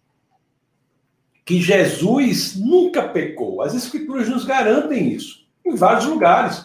que 1.44 1.60
Jesus 1.60 2.56
nunca 2.56 3.06
pecou. 3.06 3.60
As 3.60 3.74
Escrituras 3.74 4.30
nos 4.30 4.46
garantem 4.46 5.12
isso, 5.12 5.46
em 5.62 5.74
vários 5.74 6.06
lugares. 6.06 6.64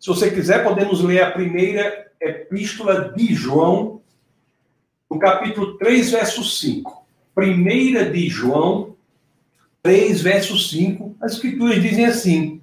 Se 0.00 0.08
você 0.08 0.32
quiser, 0.32 0.64
podemos 0.64 1.00
ler 1.00 1.22
a 1.22 1.30
primeira 1.30 2.10
epístola 2.20 3.12
de 3.16 3.32
João, 3.36 3.95
no 5.10 5.18
capítulo 5.18 5.78
3, 5.78 6.10
verso 6.10 6.44
5. 6.44 7.06
Primeira 7.34 8.10
de 8.10 8.28
João, 8.28 8.96
3, 9.82 10.20
verso 10.20 10.58
5, 10.58 11.16
as 11.20 11.34
escrituras 11.34 11.80
dizem 11.80 12.06
assim: 12.06 12.60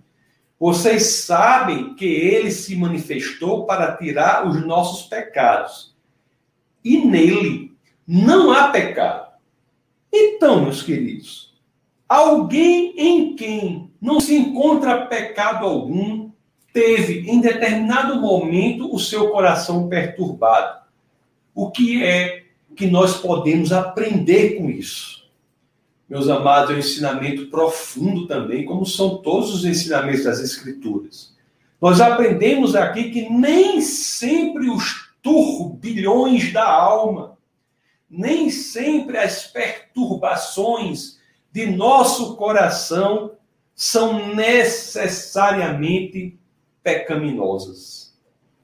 Vocês 0.59 1.05
sabem 1.05 1.93
que 1.95 2.05
ele 2.05 2.51
se 2.51 2.75
manifestou 2.75 3.65
para 3.65 3.95
tirar 3.95 4.47
os 4.47 4.65
nossos 4.65 5.07
pecados. 5.07 5.95
E 6.83 6.97
nele 7.05 7.73
não 8.05 8.51
há 8.51 8.67
pecado. 8.69 9.31
Então, 10.11 10.61
meus 10.61 10.83
queridos, 10.83 11.53
alguém 12.07 12.93
em 12.97 13.35
quem 13.35 13.91
não 14.01 14.19
se 14.19 14.35
encontra 14.35 15.05
pecado 15.05 15.65
algum, 15.65 16.29
teve 16.73 17.29
em 17.29 17.39
determinado 17.39 18.19
momento 18.19 18.93
o 18.93 18.99
seu 18.99 19.29
coração 19.29 19.87
perturbado. 19.87 20.82
O 21.53 21.71
que 21.71 22.03
é 22.03 22.43
que 22.75 22.87
nós 22.87 23.17
podemos 23.17 23.71
aprender 23.71 24.55
com 24.55 24.69
isso? 24.69 25.23
meus 26.13 26.29
amados, 26.29 26.69
é 26.69 26.75
um 26.75 26.77
ensinamento 26.77 27.47
profundo 27.47 28.27
também, 28.27 28.65
como 28.65 28.85
são 28.85 29.17
todos 29.17 29.51
os 29.51 29.65
ensinamentos 29.65 30.25
das 30.25 30.39
Escrituras. 30.39 31.35
Nós 31.81 31.99
aprendemos 31.99 32.75
aqui 32.75 33.09
que 33.09 33.27
nem 33.27 33.81
sempre 33.81 34.69
os 34.69 35.09
turbilhões 35.23 36.53
da 36.53 36.69
alma, 36.69 37.35
nem 38.07 38.51
sempre 38.51 39.17
as 39.17 39.47
perturbações 39.47 41.17
de 41.51 41.65
nosso 41.65 42.35
coração 42.35 43.31
são 43.73 44.35
necessariamente 44.35 46.37
pecaminosas. 46.83 48.13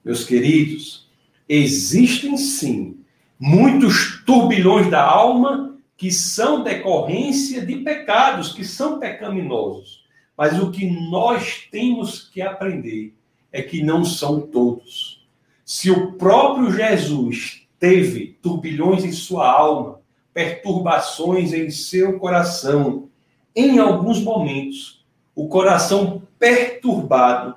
Meus 0.06 0.24
queridos, 0.24 1.09
existem 1.50 2.38
sim 2.38 3.00
muitos 3.40 4.24
turbilhões 4.24 4.90
da 4.90 5.04
alma 5.04 5.76
que 5.98 6.12
são 6.12 6.64
decorrência 6.64 7.66
de 7.66 7.78
pecados, 7.78 8.54
que 8.54 8.64
são 8.64 9.00
pecaminosos. 9.00 10.06
Mas 10.38 10.62
o 10.62 10.72
que 10.72 10.86
nós 11.10 11.68
temos 11.72 12.30
que 12.30 12.42
aprender 12.42 13.14
é 13.52 13.62
que 13.62 13.84
não 13.84 14.06
são 14.06 14.40
todos. 14.40 15.28
Se 15.66 15.90
o 15.90 16.14
próprio 16.14 16.72
Jesus 16.72 17.64
teve 17.80 18.38
turbilhões 18.42 19.04
em 19.04 19.12
sua 19.12 19.52
alma, 19.52 20.00
perturbações 20.34 21.52
em 21.52 21.70
seu 21.70 22.20
coração, 22.20 23.10
em 23.56 23.80
alguns 23.80 24.22
momentos, 24.22 25.04
o 25.36 25.48
coração 25.48 26.22
perturbado 26.38 27.56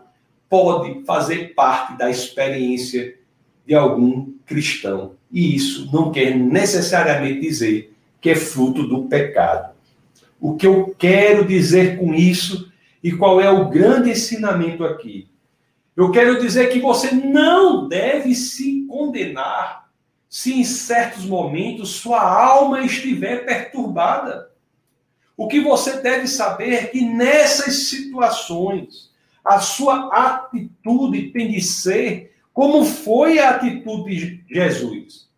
pode 0.49 1.05
fazer 1.05 1.55
parte 1.55 1.97
da 1.97 2.11
experiência 2.11 3.22
de 3.67 3.75
algum 3.75 4.33
cristão. 4.47 5.15
E 5.31 5.55
isso 5.55 5.89
não 5.93 6.11
quer 6.13 6.37
necessariamente 6.37 7.41
dizer 7.41 7.95
que 8.21 8.31
é 8.31 8.37
fruto 8.37 8.87
do 8.87 9.05
pecado. 9.05 9.73
O 10.41 10.57
que 10.57 10.67
eu 10.67 10.95
quero 10.99 11.45
dizer 11.47 11.99
com 11.99 12.15
isso 12.15 12.71
e 13.03 13.13
qual 13.13 13.41
é 13.41 13.51
o 13.51 13.69
grande 13.69 14.11
ensinamento 14.11 14.85
aqui? 14.85 15.29
Eu 15.97 16.11
quero 16.11 16.41
dizer 16.41 16.69
que 16.71 16.81
você 16.81 17.11
não 17.11 17.87
deve 17.89 18.35
se 18.35 18.87
condenar 18.89 19.91
se 20.29 20.55
em 20.55 20.65
certos 20.65 21.27
momentos 21.27 21.91
sua 21.91 22.23
alma 22.23 22.81
estiver 22.81 23.45
perturbada. 23.45 24.51
O 25.37 25.47
que 25.47 25.61
você 25.61 26.01
deve 26.01 26.27
saber 26.27 26.73
é 26.73 26.87
que 26.87 27.05
nessas 27.05 27.89
situações 27.89 29.11
a 29.45 29.61
sua 29.61 30.09
atitude 30.09 31.31
tem 31.31 31.51
de 31.51 31.61
ser 31.61 32.32
como 32.53 32.85
foi 32.85 33.39
a 33.39 33.51
atitude 33.51 34.37
de 34.37 34.55
Jesus. 34.55 35.29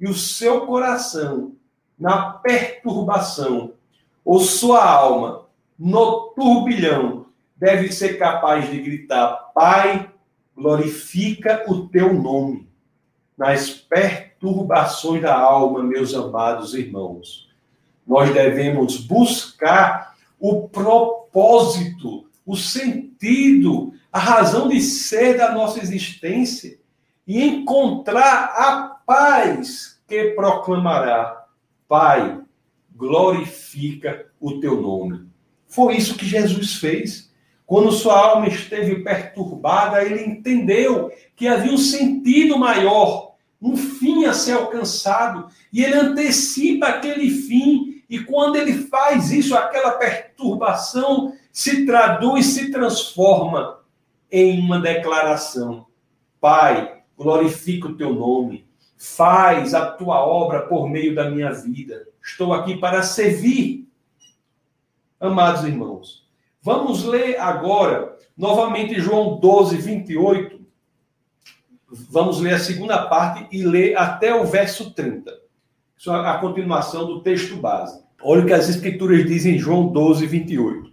E 0.00 0.06
o 0.06 0.14
seu 0.14 0.66
coração 0.66 1.52
na 1.98 2.30
perturbação, 2.30 3.72
ou 4.24 4.40
sua 4.40 4.84
alma 4.84 5.46
no 5.78 6.32
turbilhão 6.34 7.26
deve 7.56 7.92
ser 7.92 8.18
capaz 8.18 8.68
de 8.70 8.80
gritar: 8.80 9.52
Pai, 9.54 10.10
glorifica 10.56 11.64
o 11.68 11.88
teu 11.88 12.12
nome. 12.12 12.68
Nas 13.36 13.70
perturbações 13.70 15.20
da 15.20 15.36
alma, 15.36 15.82
meus 15.82 16.14
amados 16.14 16.74
irmãos, 16.74 17.48
nós 18.06 18.32
devemos 18.32 18.98
buscar 18.98 20.14
o 20.38 20.68
propósito, 20.68 22.26
o 22.46 22.54
sentido, 22.56 23.93
a 24.14 24.18
razão 24.20 24.68
de 24.68 24.80
ser 24.80 25.36
da 25.36 25.52
nossa 25.52 25.80
existência 25.80 26.78
e 27.26 27.42
encontrar 27.42 28.44
a 28.56 28.96
paz 29.04 30.00
que 30.06 30.26
proclamará 30.36 31.46
Pai, 31.88 32.40
glorifica 32.94 34.26
o 34.40 34.60
teu 34.60 34.80
nome. 34.80 35.28
Foi 35.66 35.96
isso 35.96 36.16
que 36.16 36.24
Jesus 36.24 36.76
fez. 36.76 37.28
Quando 37.66 37.90
sua 37.90 38.16
alma 38.16 38.46
esteve 38.46 39.02
perturbada, 39.02 40.04
ele 40.04 40.24
entendeu 40.24 41.10
que 41.34 41.48
havia 41.48 41.72
um 41.72 41.76
sentido 41.76 42.56
maior, 42.56 43.34
um 43.60 43.76
fim 43.76 44.26
a 44.26 44.32
ser 44.32 44.52
alcançado, 44.52 45.48
e 45.72 45.82
ele 45.82 45.94
antecipa 45.94 46.86
aquele 46.86 47.30
fim, 47.30 48.04
e 48.08 48.20
quando 48.20 48.54
ele 48.54 48.74
faz 48.74 49.32
isso, 49.32 49.56
aquela 49.56 49.92
perturbação 49.92 51.34
se 51.52 51.84
traduz, 51.84 52.46
se 52.46 52.70
transforma 52.70 53.82
em 54.34 54.58
uma 54.58 54.80
declaração: 54.80 55.86
Pai, 56.40 57.02
glorifica 57.16 57.86
o 57.86 57.96
teu 57.96 58.12
nome, 58.12 58.66
faz 58.96 59.72
a 59.74 59.92
tua 59.92 60.26
obra 60.26 60.62
por 60.62 60.90
meio 60.90 61.14
da 61.14 61.30
minha 61.30 61.52
vida. 61.52 62.08
Estou 62.20 62.52
aqui 62.52 62.76
para 62.76 63.04
servir. 63.04 63.88
Amados 65.20 65.64
irmãos, 65.64 66.28
vamos 66.60 67.04
ler 67.04 67.38
agora 67.38 68.18
novamente 68.36 69.00
João 69.00 69.38
12, 69.38 69.76
28. 69.76 70.64
Vamos 72.10 72.40
ler 72.40 72.54
a 72.54 72.58
segunda 72.58 73.06
parte 73.06 73.46
e 73.56 73.62
ler 73.62 73.96
até 73.96 74.34
o 74.34 74.44
verso 74.44 74.92
30. 74.92 75.32
Isso 75.96 76.10
é 76.10 76.28
a 76.28 76.38
continuação 76.38 77.06
do 77.06 77.22
texto 77.22 77.56
base. 77.56 78.02
Olha 78.20 78.42
o 78.42 78.46
que 78.46 78.52
as 78.52 78.68
escrituras 78.68 79.24
dizem 79.24 79.54
em 79.54 79.58
João 79.58 79.92
12, 79.92 80.26
28. 80.26 80.92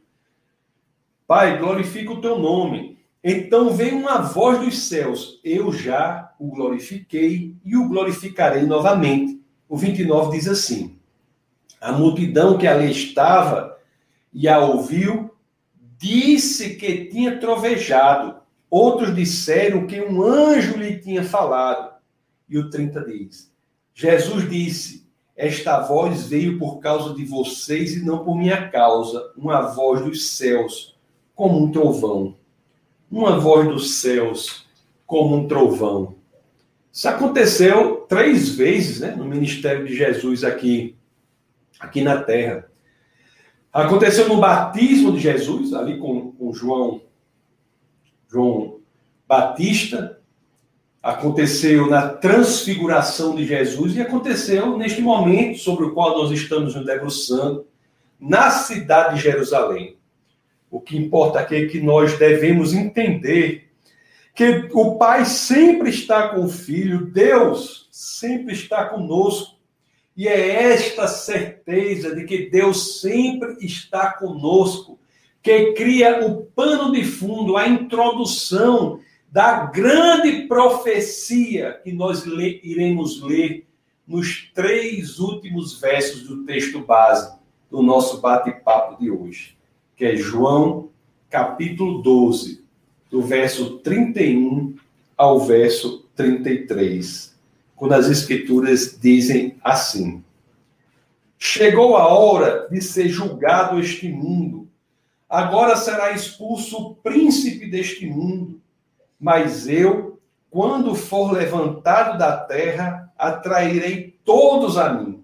Pai, 1.26 1.58
glorifica 1.58 2.14
o 2.14 2.22
teu 2.22 2.38
nome. 2.38 3.01
Então 3.24 3.70
vem 3.72 3.94
uma 3.94 4.20
voz 4.20 4.60
dos 4.60 4.88
céus: 4.88 5.40
Eu 5.44 5.72
já 5.72 6.34
o 6.40 6.48
glorifiquei 6.48 7.56
e 7.64 7.78
o 7.78 7.88
glorificarei 7.88 8.64
novamente. 8.64 9.40
O 9.70 9.78
29 9.78 10.38
diz 10.38 10.48
assim: 10.48 10.98
A 11.80 11.92
multidão 11.92 12.58
que 12.58 12.66
ali 12.66 12.90
estava 12.92 13.78
e 14.34 14.48
a 14.48 14.60
ouviu, 14.60 15.32
disse 15.98 16.76
que 16.76 17.06
tinha 17.06 17.40
trovejado. 17.40 18.42
Outros 18.70 19.14
disseram 19.14 19.86
que 19.86 20.02
um 20.02 20.24
anjo 20.24 20.78
lhe 20.78 20.98
tinha 20.98 21.24
falado. 21.24 21.94
E 22.50 22.58
o 22.58 22.70
30 22.70 23.06
diz: 23.06 23.52
Jesus 23.94 24.50
disse: 24.50 25.06
Esta 25.36 25.80
voz 25.82 26.24
veio 26.24 26.58
por 26.58 26.80
causa 26.80 27.14
de 27.14 27.24
vocês 27.24 27.96
e 27.96 28.04
não 28.04 28.24
por 28.24 28.36
minha 28.36 28.70
causa, 28.70 29.32
uma 29.38 29.62
voz 29.62 30.04
dos 30.04 30.30
céus, 30.30 30.98
como 31.36 31.64
um 31.64 31.72
trovão. 31.72 32.41
Uma 33.12 33.38
voz 33.38 33.68
dos 33.68 33.96
céus, 33.96 34.66
como 35.06 35.36
um 35.36 35.48
trovão. 35.48 36.16
Isso 36.94 37.10
aconteceu 37.10 38.06
três 38.08 38.56
vezes 38.56 39.02
né, 39.02 39.14
no 39.16 39.26
ministério 39.26 39.86
de 39.86 39.96
Jesus 39.96 40.46
aqui, 40.46 40.96
aqui 41.80 42.02
na 42.02 42.22
terra. 42.22 42.70
Aconteceu 43.74 44.28
no 44.28 44.38
batismo 44.38 45.14
de 45.14 45.20
Jesus, 45.20 45.74
ali 45.74 45.98
com, 45.98 46.32
com 46.32 46.54
João, 46.54 47.02
João 48.30 48.80
Batista. 49.28 50.20
Aconteceu 51.04 51.90
na 51.90 52.10
transfiguração 52.10 53.36
de 53.36 53.46
Jesus 53.46 53.96
e 53.96 54.02
aconteceu 54.02 54.78
neste 54.78 55.02
momento 55.02 55.60
sobre 55.60 55.86
o 55.86 55.94
qual 55.94 56.18
nós 56.18 56.32
estamos 56.32 56.76
nos 56.76 56.86
debruçando, 56.86 57.66
na 58.20 58.52
cidade 58.52 59.16
de 59.16 59.22
Jerusalém. 59.22 59.98
O 60.72 60.80
que 60.80 60.98
importa 60.98 61.40
aqui 61.40 61.56
é 61.56 61.68
que 61.68 61.82
nós 61.82 62.18
devemos 62.18 62.74
entender 62.74 63.70
que 64.34 64.70
o 64.74 64.96
Pai 64.96 65.26
sempre 65.26 65.90
está 65.90 66.30
com 66.30 66.46
o 66.46 66.50
Filho, 66.50 67.06
Deus 67.06 67.90
sempre 67.92 68.54
está 68.54 68.86
conosco. 68.86 69.60
E 70.16 70.28
é 70.28 70.72
esta 70.72 71.08
certeza 71.08 72.16
de 72.16 72.24
que 72.24 72.50
Deus 72.50 73.02
sempre 73.02 73.58
está 73.64 74.14
conosco 74.14 74.98
que 75.42 75.74
cria 75.74 76.26
o 76.26 76.46
pano 76.46 76.92
de 76.92 77.04
fundo, 77.04 77.58
a 77.58 77.68
introdução 77.68 79.00
da 79.32 79.66
grande 79.66 80.48
profecia 80.48 81.80
que 81.84 81.92
nós 81.92 82.26
iremos 82.26 83.22
ler 83.22 83.66
nos 84.06 84.52
três 84.54 85.20
últimos 85.20 85.80
versos 85.80 86.24
do 86.28 86.46
texto 86.46 86.80
base 86.80 87.34
do 87.70 87.82
nosso 87.82 88.20
bate-papo 88.20 89.02
de 89.02 89.10
hoje, 89.10 89.58
que 90.02 90.06
é 90.08 90.16
João, 90.16 90.90
capítulo 91.30 92.02
12, 92.02 92.66
do 93.12 93.22
verso 93.22 93.78
31 93.82 94.74
ao 95.16 95.40
verso 95.42 96.10
33, 96.16 97.38
quando 97.76 97.94
as 97.94 98.10
escrituras 98.10 98.98
dizem 99.00 99.58
assim: 99.64 100.24
Chegou 101.38 101.96
a 101.98 102.08
hora 102.08 102.68
de 102.72 102.82
ser 102.82 103.10
julgado 103.10 103.80
este 103.80 104.10
mundo. 104.10 104.68
Agora 105.30 105.76
será 105.76 106.14
expulso 106.14 106.78
o 106.78 106.96
príncipe 106.96 107.70
deste 107.70 108.08
mundo. 108.08 108.60
Mas 109.20 109.68
eu, 109.68 110.20
quando 110.50 110.96
for 110.96 111.32
levantado 111.32 112.18
da 112.18 112.38
terra, 112.38 113.14
atrairei 113.16 114.16
todos 114.26 114.80
a 114.80 114.92
mim. 114.96 115.24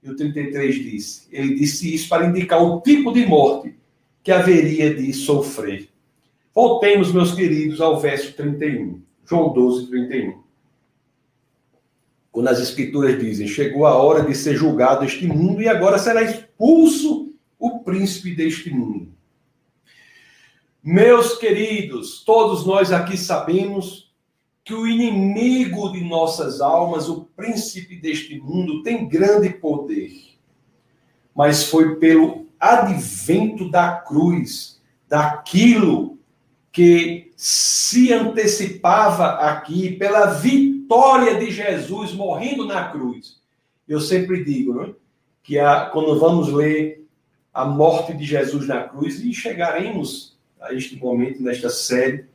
E 0.00 0.08
o 0.08 0.14
33 0.14 0.76
disse: 0.76 1.26
Ele 1.32 1.56
disse 1.56 1.92
isso 1.92 2.08
para 2.08 2.26
indicar 2.26 2.62
o 2.62 2.80
tipo 2.82 3.12
de 3.12 3.26
morte 3.26 3.81
que 4.22 4.30
haveria 4.30 4.94
de 4.94 5.12
sofrer. 5.12 5.88
Voltemos, 6.54 7.12
meus 7.12 7.34
queridos, 7.34 7.80
ao 7.80 8.00
verso 8.00 8.34
31. 8.34 9.00
João 9.24 9.52
12, 9.52 9.88
31 9.88 10.42
quando 12.32 12.48
as 12.48 12.58
escrituras 12.58 13.20
dizem: 13.20 13.46
chegou 13.46 13.86
a 13.86 13.94
hora 13.94 14.24
de 14.24 14.34
ser 14.34 14.56
julgado 14.56 15.04
este 15.04 15.26
mundo 15.26 15.60
e 15.60 15.68
agora 15.68 15.98
será 15.98 16.22
expulso 16.22 17.30
o 17.58 17.80
príncipe 17.80 18.34
deste 18.34 18.70
mundo. 18.70 19.12
Meus 20.82 21.36
queridos, 21.36 22.24
todos 22.24 22.66
nós 22.66 22.90
aqui 22.90 23.16
sabemos 23.16 24.10
que 24.64 24.74
o 24.74 24.86
inimigo 24.86 25.92
de 25.92 26.02
nossas 26.02 26.60
almas, 26.60 27.08
o 27.08 27.28
príncipe 27.36 27.96
deste 27.96 28.40
mundo, 28.40 28.82
tem 28.82 29.08
grande 29.08 29.50
poder. 29.50 30.10
Mas 31.34 31.64
foi 31.64 31.96
pelo 31.96 32.41
advento 32.62 33.68
da 33.68 33.90
cruz, 33.96 34.80
daquilo 35.08 36.16
que 36.70 37.32
se 37.36 38.12
antecipava 38.12 39.32
aqui, 39.40 39.96
pela 39.96 40.26
vitória 40.26 41.34
de 41.34 41.50
Jesus 41.50 42.12
morrendo 42.12 42.64
na 42.64 42.88
cruz. 42.88 43.40
Eu 43.88 44.00
sempre 44.00 44.44
digo 44.44 44.74
né, 44.74 44.94
que 45.42 45.58
a, 45.58 45.86
quando 45.86 46.20
vamos 46.20 46.52
ler 46.52 47.04
a 47.52 47.64
morte 47.64 48.14
de 48.14 48.24
Jesus 48.24 48.68
na 48.68 48.84
cruz, 48.84 49.18
e 49.18 49.34
chegaremos 49.34 50.38
a 50.60 50.72
este 50.72 50.96
momento, 50.96 51.42
nesta 51.42 51.68
série, 51.68 52.26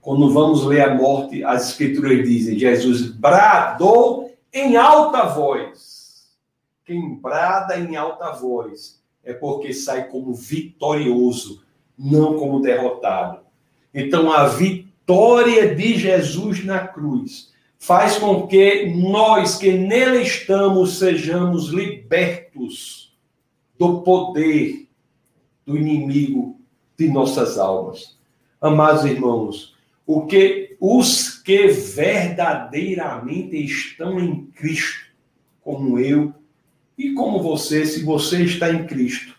quando 0.00 0.32
vamos 0.32 0.64
ler 0.64 0.80
a 0.80 0.94
morte, 0.94 1.44
as 1.44 1.68
escrituras 1.68 2.26
dizem: 2.26 2.58
Jesus 2.58 3.02
bradou 3.10 4.34
em 4.50 4.78
alta 4.78 5.26
voz. 5.26 6.26
Quem 6.86 7.16
brada 7.16 7.78
em 7.78 7.96
alta 7.96 8.32
voz 8.32 8.97
é 9.28 9.34
porque 9.34 9.74
sai 9.74 10.08
como 10.08 10.32
vitorioso, 10.32 11.62
não 11.98 12.38
como 12.38 12.62
derrotado. 12.62 13.40
Então, 13.92 14.32
a 14.32 14.48
vitória 14.48 15.74
de 15.74 15.98
Jesus 15.98 16.64
na 16.64 16.88
cruz 16.88 17.52
faz 17.78 18.16
com 18.16 18.46
que 18.46 18.86
nós 18.86 19.56
que 19.56 19.70
nele 19.70 20.22
estamos 20.22 20.98
sejamos 20.98 21.68
libertos 21.68 23.14
do 23.78 24.00
poder 24.00 24.88
do 25.66 25.76
inimigo 25.76 26.58
de 26.96 27.08
nossas 27.08 27.58
almas. 27.58 28.16
Amados 28.58 29.04
irmãos, 29.04 29.76
o 30.06 30.24
que 30.24 30.74
os 30.80 31.28
que 31.28 31.66
verdadeiramente 31.68 33.62
estão 33.62 34.18
em 34.18 34.46
Cristo, 34.46 35.04
como 35.60 35.98
eu 35.98 36.32
e 36.98 37.12
como 37.12 37.40
você, 37.40 37.86
se 37.86 38.02
você 38.02 38.42
está 38.42 38.70
em 38.70 38.84
Cristo, 38.84 39.36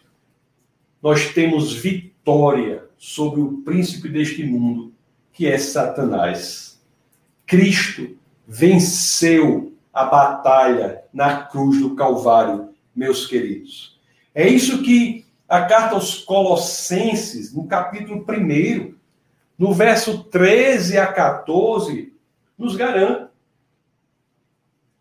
nós 1.04 1.34
temos 1.34 1.74
vitória 1.74 2.86
sobre 2.98 3.42
o 3.42 3.62
príncipe 3.62 4.08
deste 4.08 4.44
mundo, 4.46 4.94
que 5.34 5.46
é 5.46 5.58
Satanás. 5.58 6.82
Cristo 7.46 8.18
venceu 8.48 9.74
a 9.94 10.06
batalha 10.06 11.04
na 11.14 11.44
cruz 11.44 11.82
do 11.82 11.96
Calvário, 11.96 12.70
meus 12.96 13.28
queridos. 13.28 14.00
É 14.34 14.48
isso 14.48 14.82
que 14.82 15.26
a 15.48 15.62
carta 15.66 15.96
aos 15.96 16.20
Colossenses, 16.20 17.54
no 17.54 17.68
capítulo 17.68 18.26
1, 18.28 18.94
no 19.58 19.74
verso 19.74 20.24
13 20.24 20.98
a 20.98 21.08
14, 21.08 22.14
nos 22.58 22.76
garante. 22.76 23.30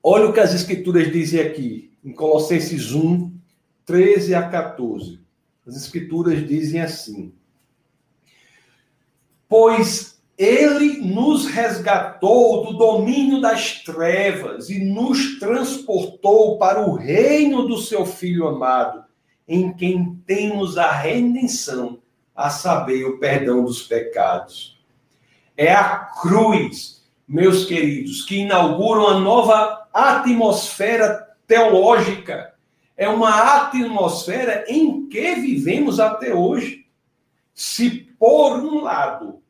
Olha 0.03 0.27
o 0.27 0.33
que 0.33 0.41
as 0.41 0.55
escrituras 0.55 1.13
dizem 1.13 1.41
aqui, 1.41 1.88
em 2.09 2.13
Colossenses 2.13 2.93
1, 2.93 3.31
13 3.85 4.35
a 4.35 4.49
14. 4.49 5.21
As 5.67 5.77
escrituras 5.77 6.47
dizem 6.47 6.81
assim: 6.81 7.35
Pois 9.47 10.19
ele 10.39 11.03
nos 11.03 11.45
resgatou 11.45 12.65
do 12.65 12.79
domínio 12.79 13.43
das 13.43 13.83
trevas 13.83 14.71
e 14.71 14.83
nos 14.83 15.39
transportou 15.39 16.57
para 16.57 16.89
o 16.89 16.95
reino 16.95 17.69
do 17.69 17.77
seu 17.77 18.07
Filho 18.07 18.49
amado, 18.49 19.05
em 19.47 19.71
quem 19.75 20.19
temos 20.27 20.79
a 20.79 20.91
redenção, 20.91 21.99
a 22.35 22.49
saber, 22.49 23.05
o 23.05 23.19
perdão 23.19 23.65
dos 23.65 23.83
pecados. 23.83 24.81
É 25.55 25.75
a 25.75 25.99
cruz, 26.23 27.05
meus 27.27 27.67
queridos, 27.67 28.23
que 28.23 28.37
inaugura 28.37 29.01
uma 29.01 29.21
nova 29.21 29.87
atmosfera 29.93 31.28
teológica. 31.49 32.55
É 32.97 33.09
uma 33.09 33.57
atmosfera 33.57 34.65
em 34.69 35.09
que 35.09 35.35
vivemos 35.37 35.99
até 35.99 36.35
hoje. 36.35 36.87
Se, 37.55 37.91
por 38.19 38.59
um 38.59 38.83
lado, 38.83 39.41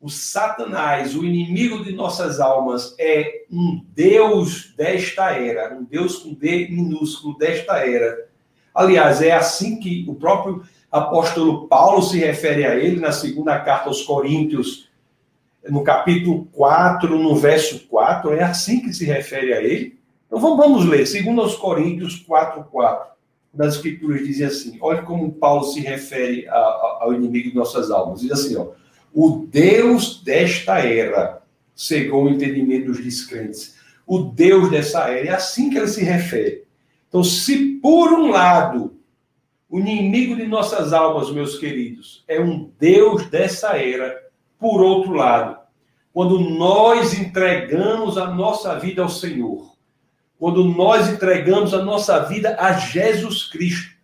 o 0.00 0.08
Satanás, 0.08 1.14
o 1.14 1.24
inimigo 1.24 1.84
de 1.84 1.92
nossas 1.92 2.40
almas, 2.40 2.96
é 2.98 3.44
um 3.48 3.84
Deus 3.94 4.74
desta 4.76 5.30
era, 5.30 5.72
um 5.72 5.84
Deus 5.84 6.16
com 6.16 6.34
D 6.34 6.68
minúsculo 6.68 7.36
desta 7.38 7.76
era. 7.86 8.26
Aliás, 8.74 9.22
é 9.22 9.32
assim 9.32 9.78
que 9.78 10.04
o 10.08 10.14
próprio 10.14 10.64
apóstolo 10.90 11.68
Paulo 11.68 12.02
se 12.02 12.18
refere 12.18 12.66
a 12.66 12.74
ele 12.74 12.98
na 12.98 13.12
segunda 13.12 13.60
carta 13.60 13.88
aos 13.88 14.02
Coríntios, 14.02 14.88
no 15.68 15.84
capítulo 15.84 16.46
4, 16.52 17.16
no 17.16 17.36
verso 17.36 17.86
4, 17.86 18.32
é 18.32 18.42
assim 18.42 18.80
que 18.80 18.92
se 18.92 19.04
refere 19.04 19.52
a 19.52 19.62
ele. 19.62 20.01
Então 20.32 20.56
vamos, 20.56 20.86
ler, 20.86 21.06
segundo 21.06 21.42
aos 21.42 21.56
Coríntios 21.56 22.16
4, 22.16 22.64
4. 22.64 23.12
Das 23.52 23.74
escrituras 23.74 24.26
dizem 24.26 24.46
assim, 24.46 24.78
olha 24.80 25.02
como 25.02 25.30
Paulo 25.30 25.64
se 25.64 25.80
refere 25.80 26.48
a, 26.48 26.56
a, 26.56 26.98
ao 27.02 27.12
inimigo 27.12 27.50
de 27.50 27.54
nossas 27.54 27.90
almas. 27.90 28.22
Diz 28.22 28.32
assim, 28.32 28.56
ó, 28.56 28.68
o 29.12 29.46
Deus 29.46 30.22
desta 30.22 30.78
era 30.78 31.42
cegou 31.76 32.24
o 32.24 32.30
entendimento 32.30 32.86
dos 32.86 33.04
descrentes. 33.04 33.76
O 34.06 34.20
Deus 34.20 34.70
dessa 34.70 35.00
era. 35.10 35.28
É 35.28 35.34
assim 35.34 35.68
que 35.68 35.76
ele 35.76 35.86
se 35.86 36.02
refere. 36.02 36.64
Então, 37.10 37.22
se 37.22 37.78
por 37.82 38.14
um 38.14 38.30
lado, 38.30 38.96
o 39.68 39.78
inimigo 39.78 40.34
de 40.34 40.46
nossas 40.46 40.94
almas, 40.94 41.30
meus 41.30 41.58
queridos, 41.58 42.24
é 42.26 42.40
um 42.40 42.70
Deus 42.80 43.26
dessa 43.26 43.76
era, 43.76 44.18
por 44.58 44.80
outro 44.80 45.12
lado, 45.12 45.58
quando 46.10 46.40
nós 46.40 47.12
entregamos 47.12 48.16
a 48.16 48.30
nossa 48.30 48.78
vida 48.78 49.02
ao 49.02 49.10
Senhor, 49.10 49.71
quando 50.42 50.64
nós 50.64 51.08
entregamos 51.08 51.72
a 51.72 51.84
nossa 51.84 52.18
vida 52.24 52.56
a 52.58 52.72
Jesus 52.72 53.44
Cristo, 53.44 53.94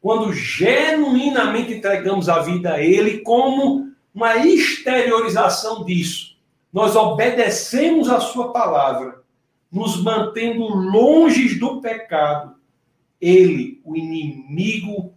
quando 0.00 0.32
genuinamente 0.32 1.74
entregamos 1.74 2.28
a 2.28 2.38
vida 2.38 2.74
a 2.74 2.80
Ele 2.80 3.18
como 3.22 3.90
uma 4.14 4.36
exteriorização 4.36 5.84
disso. 5.84 6.36
Nós 6.72 6.94
obedecemos 6.94 8.08
a 8.08 8.20
sua 8.20 8.52
palavra, 8.52 9.20
nos 9.68 10.00
mantendo 10.00 10.62
longe 10.68 11.58
do 11.58 11.80
pecado. 11.80 12.54
Ele, 13.20 13.80
o 13.84 13.96
inimigo 13.96 15.12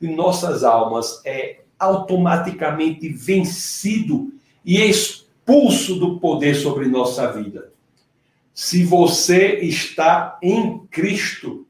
de 0.00 0.08
nossas 0.08 0.64
almas, 0.64 1.22
é 1.24 1.60
automaticamente 1.78 3.08
vencido 3.10 4.32
e 4.64 4.80
expulso 4.80 5.94
do 5.94 6.18
poder 6.18 6.56
sobre 6.56 6.88
nossa 6.88 7.30
vida. 7.30 7.70
Se 8.62 8.84
você 8.84 9.54
está 9.60 10.38
em 10.42 10.80
Cristo, 10.90 11.66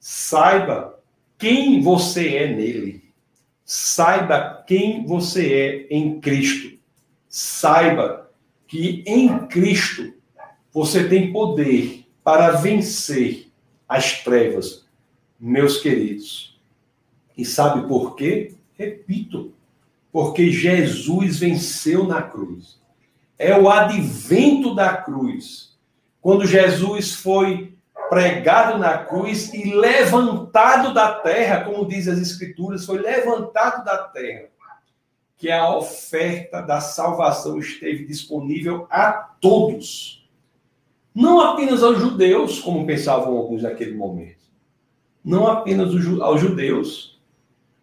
saiba 0.00 0.98
quem 1.38 1.80
você 1.80 2.34
é 2.34 2.52
nele. 2.52 3.12
Saiba 3.64 4.64
quem 4.66 5.06
você 5.06 5.86
é 5.88 5.96
em 5.96 6.20
Cristo. 6.20 6.76
Saiba 7.28 8.28
que 8.66 9.04
em 9.06 9.46
Cristo 9.46 10.14
você 10.72 11.08
tem 11.08 11.32
poder 11.32 12.06
para 12.24 12.50
vencer 12.50 13.52
as 13.88 14.24
trevas, 14.24 14.84
meus 15.38 15.80
queridos. 15.80 16.60
E 17.38 17.44
sabe 17.44 17.86
por 17.86 18.16
quê? 18.16 18.56
Repito, 18.76 19.54
porque 20.10 20.50
Jesus 20.50 21.38
venceu 21.38 22.04
na 22.04 22.20
cruz. 22.20 22.80
É 23.38 23.56
o 23.56 23.70
advento 23.70 24.74
da 24.74 24.96
cruz. 24.96 25.71
Quando 26.22 26.46
Jesus 26.46 27.16
foi 27.16 27.76
pregado 28.08 28.78
na 28.78 28.98
cruz 28.98 29.52
e 29.52 29.74
levantado 29.74 30.94
da 30.94 31.14
terra, 31.16 31.64
como 31.64 31.86
diz 31.86 32.06
as 32.06 32.20
Escrituras, 32.20 32.86
foi 32.86 32.98
levantado 32.98 33.84
da 33.84 33.98
terra, 33.98 34.48
que 35.36 35.50
a 35.50 35.68
oferta 35.74 36.62
da 36.62 36.80
salvação 36.80 37.58
esteve 37.58 38.06
disponível 38.06 38.86
a 38.88 39.12
todos. 39.40 40.24
Não 41.12 41.40
apenas 41.40 41.82
aos 41.82 41.98
judeus, 41.98 42.60
como 42.60 42.86
pensavam 42.86 43.36
alguns 43.36 43.62
naquele 43.62 43.96
momento. 43.96 44.46
Não 45.24 45.48
apenas 45.48 45.92
aos 46.20 46.40
judeus, 46.40 47.20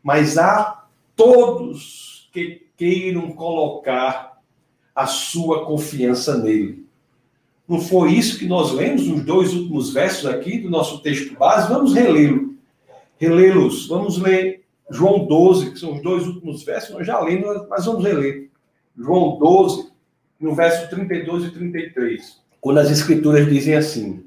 mas 0.02 0.38
a 0.38 0.86
todos 1.13 2.30
que 2.32 2.69
queiram 2.78 3.34
colocar 3.34 4.41
a 4.95 5.06
sua 5.06 5.65
confiança 5.65 6.38
nele. 6.38 6.88
Não 7.69 7.79
foi 7.79 8.13
isso 8.13 8.39
que 8.39 8.47
nós 8.47 8.71
lemos 8.71 9.05
nos 9.05 9.23
dois 9.23 9.53
últimos 9.53 9.93
versos 9.93 10.25
aqui 10.25 10.58
do 10.58 10.71
nosso 10.71 11.03
texto 11.03 11.38
base? 11.38 11.71
Vamos 11.71 11.93
relê-lo. 11.93 12.55
Relê-los. 13.19 13.88
Vamos 13.88 14.17
ler 14.17 14.63
João 14.89 15.27
12, 15.27 15.73
que 15.73 15.79
são 15.79 15.93
os 15.93 16.01
dois 16.01 16.25
últimos 16.25 16.63
versos. 16.63 16.95
Nós 16.95 17.05
já 17.05 17.19
lemos, 17.19 17.67
mas 17.69 17.86
vamos 17.86 18.03
reler. 18.03 18.49
João 18.97 19.38
12, 19.38 19.91
no 20.39 20.55
verso 20.55 20.89
32 20.89 21.43
e 21.43 21.51
33. 21.51 22.41
Quando 22.60 22.79
as 22.79 22.89
escrituras 22.89 23.47
dizem 23.47 23.75
assim: 23.75 24.25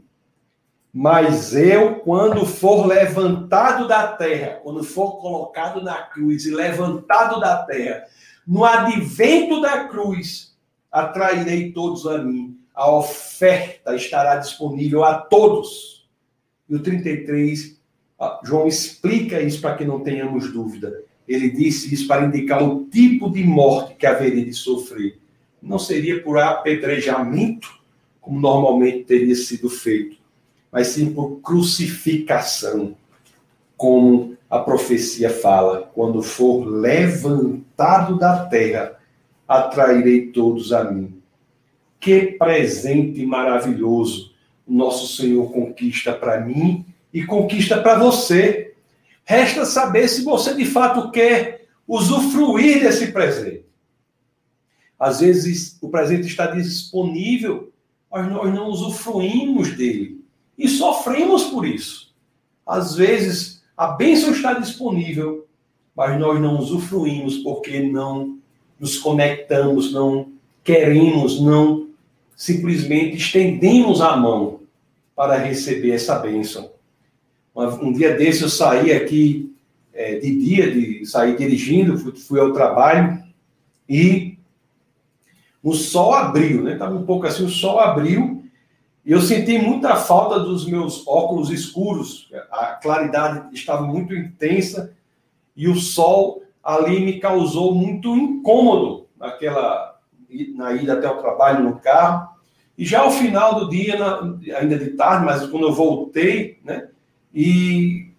Mas 0.94 1.52
eu, 1.52 1.96
quando 1.96 2.46
for 2.46 2.86
levantado 2.86 3.88
da 3.88 4.06
terra, 4.06 4.60
quando 4.62 4.84
for 4.84 5.20
colocado 5.20 5.82
na 5.82 5.96
cruz 5.96 6.46
e 6.46 6.54
levantado 6.54 7.40
da 7.40 7.64
terra, 7.64 8.04
no 8.46 8.64
advento 8.64 9.60
da 9.60 9.88
cruz, 9.88 10.56
atrairei 10.92 11.72
todos 11.72 12.06
a 12.06 12.18
mim 12.18 12.61
a 12.74 12.90
oferta 12.90 13.94
estará 13.94 14.36
disponível 14.36 15.04
a 15.04 15.14
todos. 15.14 16.08
E 16.68 16.74
o 16.74 16.82
33, 16.82 17.78
João 18.44 18.66
explica 18.66 19.40
isso 19.40 19.60
para 19.60 19.76
que 19.76 19.84
não 19.84 20.00
tenhamos 20.00 20.52
dúvida. 20.52 21.02
Ele 21.26 21.50
disse 21.50 21.92
isso 21.92 22.06
para 22.06 22.24
indicar 22.26 22.62
o 22.62 22.84
tipo 22.86 23.30
de 23.30 23.44
morte 23.44 23.94
que 23.94 24.06
haveria 24.06 24.44
de 24.44 24.52
sofrer. 24.52 25.18
Não 25.62 25.78
seria 25.78 26.22
por 26.22 26.38
apedrejamento, 26.38 27.80
como 28.20 28.40
normalmente 28.40 29.04
teria 29.04 29.34
sido 29.34 29.68
feito, 29.68 30.16
mas 30.70 30.88
sim 30.88 31.12
por 31.12 31.40
crucificação, 31.40 32.96
como 33.76 34.36
a 34.50 34.58
profecia 34.58 35.30
fala: 35.30 35.90
quando 35.94 36.22
for 36.22 36.64
levantado 36.64 38.18
da 38.18 38.46
terra, 38.46 38.98
atrairei 39.46 40.26
todos 40.32 40.72
a 40.72 40.84
mim. 40.84 41.21
Que 42.02 42.32
presente 42.32 43.24
maravilhoso 43.24 44.32
nosso 44.66 45.16
Senhor 45.16 45.52
conquista 45.52 46.12
para 46.12 46.40
mim 46.40 46.84
e 47.14 47.24
conquista 47.24 47.80
para 47.80 47.96
você. 47.96 48.74
Resta 49.24 49.64
saber 49.64 50.08
se 50.08 50.24
você 50.24 50.52
de 50.52 50.64
fato 50.64 51.12
quer 51.12 51.68
usufruir 51.86 52.80
desse 52.80 53.12
presente. 53.12 53.64
Às 54.98 55.20
vezes 55.20 55.78
o 55.80 55.88
presente 55.88 56.26
está 56.26 56.46
disponível, 56.46 57.72
mas 58.10 58.28
nós 58.28 58.52
não 58.52 58.66
usufruímos 58.66 59.76
dele 59.76 60.24
e 60.58 60.66
sofremos 60.66 61.44
por 61.44 61.64
isso. 61.64 62.12
Às 62.66 62.96
vezes 62.96 63.62
a 63.76 63.86
bênção 63.86 64.32
está 64.32 64.54
disponível, 64.54 65.46
mas 65.96 66.18
nós 66.18 66.40
não 66.40 66.58
usufruímos 66.58 67.38
porque 67.38 67.80
não 67.80 68.40
nos 68.80 68.98
conectamos, 68.98 69.92
não 69.92 70.32
queremos, 70.64 71.40
não 71.40 71.81
simplesmente 72.42 73.16
estendemos 73.18 74.00
a 74.00 74.16
mão 74.16 74.62
para 75.14 75.36
receber 75.36 75.92
essa 75.92 76.18
bênção. 76.18 76.72
Um 77.54 77.92
dia 77.92 78.16
desse 78.16 78.42
eu 78.42 78.48
saí 78.48 78.90
aqui 78.90 79.54
é, 79.94 80.16
de 80.16 80.36
dia, 80.40 80.72
de 80.72 81.06
sair 81.06 81.36
dirigindo, 81.36 81.96
fui, 81.96 82.16
fui, 82.16 82.40
ao 82.40 82.52
trabalho 82.52 83.22
e 83.88 84.36
o 85.62 85.72
sol 85.72 86.14
abriu, 86.14 86.64
né? 86.64 86.72
Estava 86.72 86.96
um 86.96 87.06
pouco 87.06 87.28
assim, 87.28 87.44
o 87.44 87.48
sol 87.48 87.78
abriu 87.78 88.42
e 89.06 89.12
eu 89.12 89.20
senti 89.20 89.56
muita 89.56 89.94
falta 89.94 90.40
dos 90.40 90.66
meus 90.66 91.06
óculos 91.06 91.48
escuros. 91.48 92.28
A 92.50 92.72
claridade 92.72 93.54
estava 93.54 93.86
muito 93.86 94.16
intensa 94.16 94.92
e 95.56 95.68
o 95.68 95.76
sol 95.76 96.42
ali 96.60 96.98
me 97.04 97.20
causou 97.20 97.72
muito 97.72 98.16
incômodo 98.16 99.06
naquela 99.16 99.92
na 100.56 100.72
ida 100.72 100.94
até 100.94 101.08
o 101.08 101.18
trabalho 101.18 101.62
no 101.62 101.78
carro. 101.78 102.31
E 102.76 102.84
já 102.84 103.00
ao 103.00 103.10
final 103.10 103.60
do 103.60 103.68
dia, 103.68 103.96
ainda 104.56 104.78
de 104.78 104.90
tarde, 104.90 105.26
mas 105.26 105.46
quando 105.46 105.66
eu 105.66 105.72
voltei, 105.72 106.58
né? 106.64 106.88
E 107.34 108.10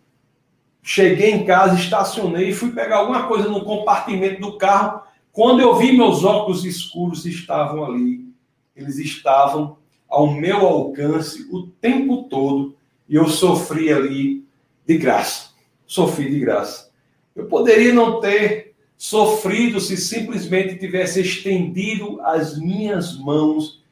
cheguei 0.82 1.32
em 1.32 1.46
casa, 1.46 1.76
estacionei, 1.76 2.54
fui 2.54 2.72
pegar 2.72 2.98
alguma 2.98 3.28
coisa 3.28 3.50
no 3.50 3.64
compartimento 3.64 4.42
do 4.42 4.58
carro. 4.58 5.02
Quando 5.32 5.62
eu 5.62 5.76
vi 5.76 5.92
meus 5.92 6.24
óculos 6.24 6.66
escuros 6.66 7.26
estavam 7.26 7.86
ali, 7.86 8.28
eles 8.76 8.98
estavam 8.98 9.78
ao 10.08 10.32
meu 10.32 10.58
alcance 10.58 11.48
o 11.52 11.64
tempo 11.68 12.24
todo 12.24 12.76
e 13.10 13.16
eu 13.16 13.28
sofri 13.28 13.92
ali 13.92 14.46
de 14.86 14.98
graça. 14.98 15.50
Sofri 15.86 16.30
de 16.30 16.40
graça. 16.40 16.92
Eu 17.36 17.46
poderia 17.46 17.94
não 17.94 18.20
ter 18.20 18.74
sofrido 18.98 19.80
se 19.80 19.98
simplesmente 19.98 20.78
tivesse 20.78 21.22
estendido 21.22 22.22
as 22.22 22.58
minhas 22.58 23.18
mãos 23.18 23.83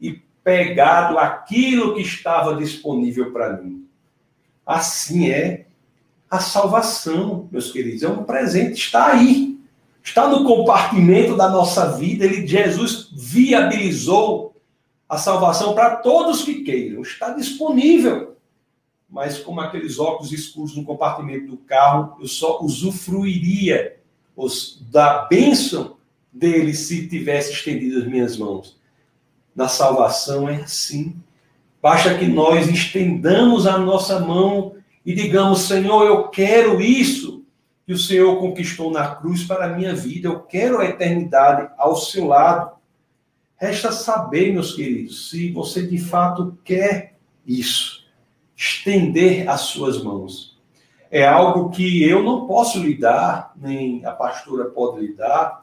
e 0.00 0.22
pegado 0.42 1.18
aquilo 1.18 1.94
que 1.94 2.02
estava 2.02 2.56
disponível 2.56 3.32
para 3.32 3.56
mim. 3.56 3.86
Assim 4.64 5.30
é 5.30 5.66
a 6.30 6.40
salvação, 6.40 7.48
meus 7.50 7.70
queridos. 7.70 8.02
É 8.02 8.08
um 8.08 8.24
presente, 8.24 8.74
está 8.74 9.12
aí. 9.12 9.58
está 10.02 10.28
no 10.28 10.44
compartimento 10.44 11.36
da 11.36 11.48
nossa 11.48 11.92
vida. 11.92 12.24
Ele, 12.24 12.46
Jesus 12.46 13.10
viabilizou 13.12 14.54
a 15.08 15.16
salvação 15.18 15.74
para 15.74 15.96
todos 15.96 16.42
que 16.42 16.62
queiram. 16.62 17.02
Está 17.02 17.30
disponível. 17.30 18.36
Mas 19.08 19.38
como 19.38 19.60
aqueles 19.60 19.98
óculos 19.98 20.32
escuros 20.32 20.76
no 20.76 20.84
compartimento 20.84 21.46
do 21.46 21.56
carro, 21.56 22.16
eu 22.20 22.26
só 22.26 22.60
usufruiria 22.60 23.96
os, 24.34 24.82
da 24.90 25.24
bênção 25.24 25.96
dele 26.32 26.74
se 26.74 27.08
tivesse 27.08 27.52
estendido 27.52 28.00
as 28.00 28.06
minhas 28.06 28.36
mãos. 28.36 28.76
Na 29.56 29.68
salvação 29.68 30.46
é 30.46 30.56
assim. 30.56 31.16
Basta 31.80 32.14
que 32.18 32.26
nós 32.26 32.68
estendamos 32.68 33.66
a 33.66 33.78
nossa 33.78 34.20
mão 34.20 34.74
e 35.04 35.14
digamos: 35.14 35.60
Senhor, 35.60 36.04
eu 36.04 36.28
quero 36.28 36.80
isso 36.80 37.42
que 37.86 37.92
o 37.94 37.98
Senhor 37.98 38.38
conquistou 38.38 38.90
na 38.90 39.14
cruz 39.14 39.44
para 39.44 39.64
a 39.64 39.76
minha 39.76 39.94
vida. 39.94 40.28
Eu 40.28 40.40
quero 40.40 40.78
a 40.78 40.84
eternidade 40.84 41.70
ao 41.78 41.96
seu 41.96 42.26
lado. 42.26 42.76
Resta 43.56 43.90
saber, 43.90 44.52
meus 44.52 44.74
queridos, 44.74 45.30
se 45.30 45.50
você 45.50 45.86
de 45.86 45.96
fato 45.96 46.58
quer 46.62 47.14
isso. 47.46 48.04
Estender 48.54 49.48
as 49.48 49.62
suas 49.62 50.02
mãos. 50.02 50.58
É 51.10 51.26
algo 51.26 51.70
que 51.70 52.02
eu 52.02 52.22
não 52.22 52.46
posso 52.46 52.78
lhe 52.80 52.94
dar, 52.94 53.52
nem 53.56 54.04
a 54.04 54.10
pastora 54.10 54.66
pode 54.66 55.00
lhe 55.00 55.14
dar. 55.14 55.62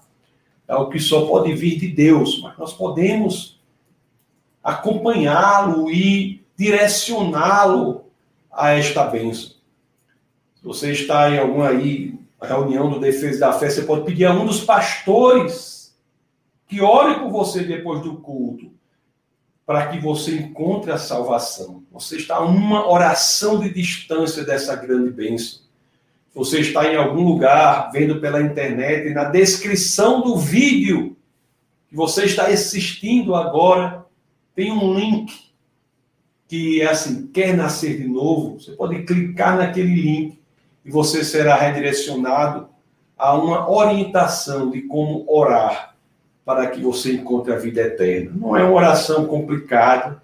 É 0.67 0.73
algo 0.73 0.89
que 0.89 0.99
só 0.99 1.27
pode 1.27 1.53
vir 1.53 1.77
de 1.77 1.89
Deus, 1.89 2.41
mas 2.41 2.57
nós 2.57 2.73
podemos 2.73 3.52
acompanhá-lo 4.63 5.91
e 5.91 6.43
direcioná-lo 6.55 8.05
a 8.51 8.71
esta 8.71 9.03
bênção. 9.05 9.51
Se 10.55 10.63
você 10.63 10.91
está 10.91 11.29
em 11.29 11.39
alguma 11.39 11.69
aí, 11.69 12.17
reunião 12.41 12.89
do 12.89 12.99
Defesa 12.99 13.39
da 13.39 13.53
Fé, 13.53 13.69
você 13.69 13.83
pode 13.83 14.05
pedir 14.05 14.25
a 14.25 14.33
um 14.33 14.45
dos 14.45 14.61
pastores 14.61 15.95
que 16.67 16.81
ore 16.81 17.19
por 17.19 17.29
você 17.29 17.63
depois 17.63 18.01
do 18.01 18.17
culto, 18.17 18.71
para 19.65 19.87
que 19.87 19.99
você 19.99 20.35
encontre 20.35 20.91
a 20.91 20.97
salvação. 20.97 21.83
Você 21.91 22.17
está 22.17 22.37
a 22.37 22.45
uma 22.45 22.89
oração 22.89 23.59
de 23.59 23.73
distância 23.73 24.43
dessa 24.43 24.75
grande 24.75 25.11
bênção. 25.11 25.61
Você 26.33 26.59
está 26.59 26.91
em 26.91 26.95
algum 26.95 27.23
lugar, 27.23 27.91
vendo 27.91 28.19
pela 28.19 28.41
internet, 28.41 29.13
na 29.13 29.25
descrição 29.25 30.21
do 30.21 30.35
vídeo 30.35 31.15
que 31.87 31.95
você 31.95 32.25
está 32.25 32.47
assistindo 32.47 33.35
agora, 33.35 34.03
tem 34.55 34.71
um 34.71 34.93
link 34.93 35.51
que 36.47 36.81
é 36.81 36.87
assim, 36.87 37.27
quer 37.27 37.55
nascer 37.55 37.97
de 37.97 38.07
novo, 38.07 38.59
você 38.59 38.73
pode 38.73 39.03
clicar 39.03 39.57
naquele 39.57 39.95
link 39.95 40.39
e 40.85 40.91
você 40.91 41.23
será 41.23 41.55
redirecionado 41.55 42.67
a 43.17 43.33
uma 43.33 43.69
orientação 43.69 44.69
de 44.69 44.81
como 44.81 45.25
orar 45.27 45.95
para 46.45 46.67
que 46.67 46.81
você 46.81 47.13
encontre 47.13 47.53
a 47.53 47.57
vida 47.57 47.81
eterna. 47.81 48.33
Não 48.35 48.55
é 48.55 48.63
uma 48.63 48.73
oração 48.73 49.25
complicada, 49.25 50.21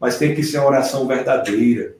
mas 0.00 0.18
tem 0.18 0.34
que 0.34 0.42
ser 0.42 0.58
uma 0.58 0.66
oração 0.66 1.06
verdadeira, 1.06 1.96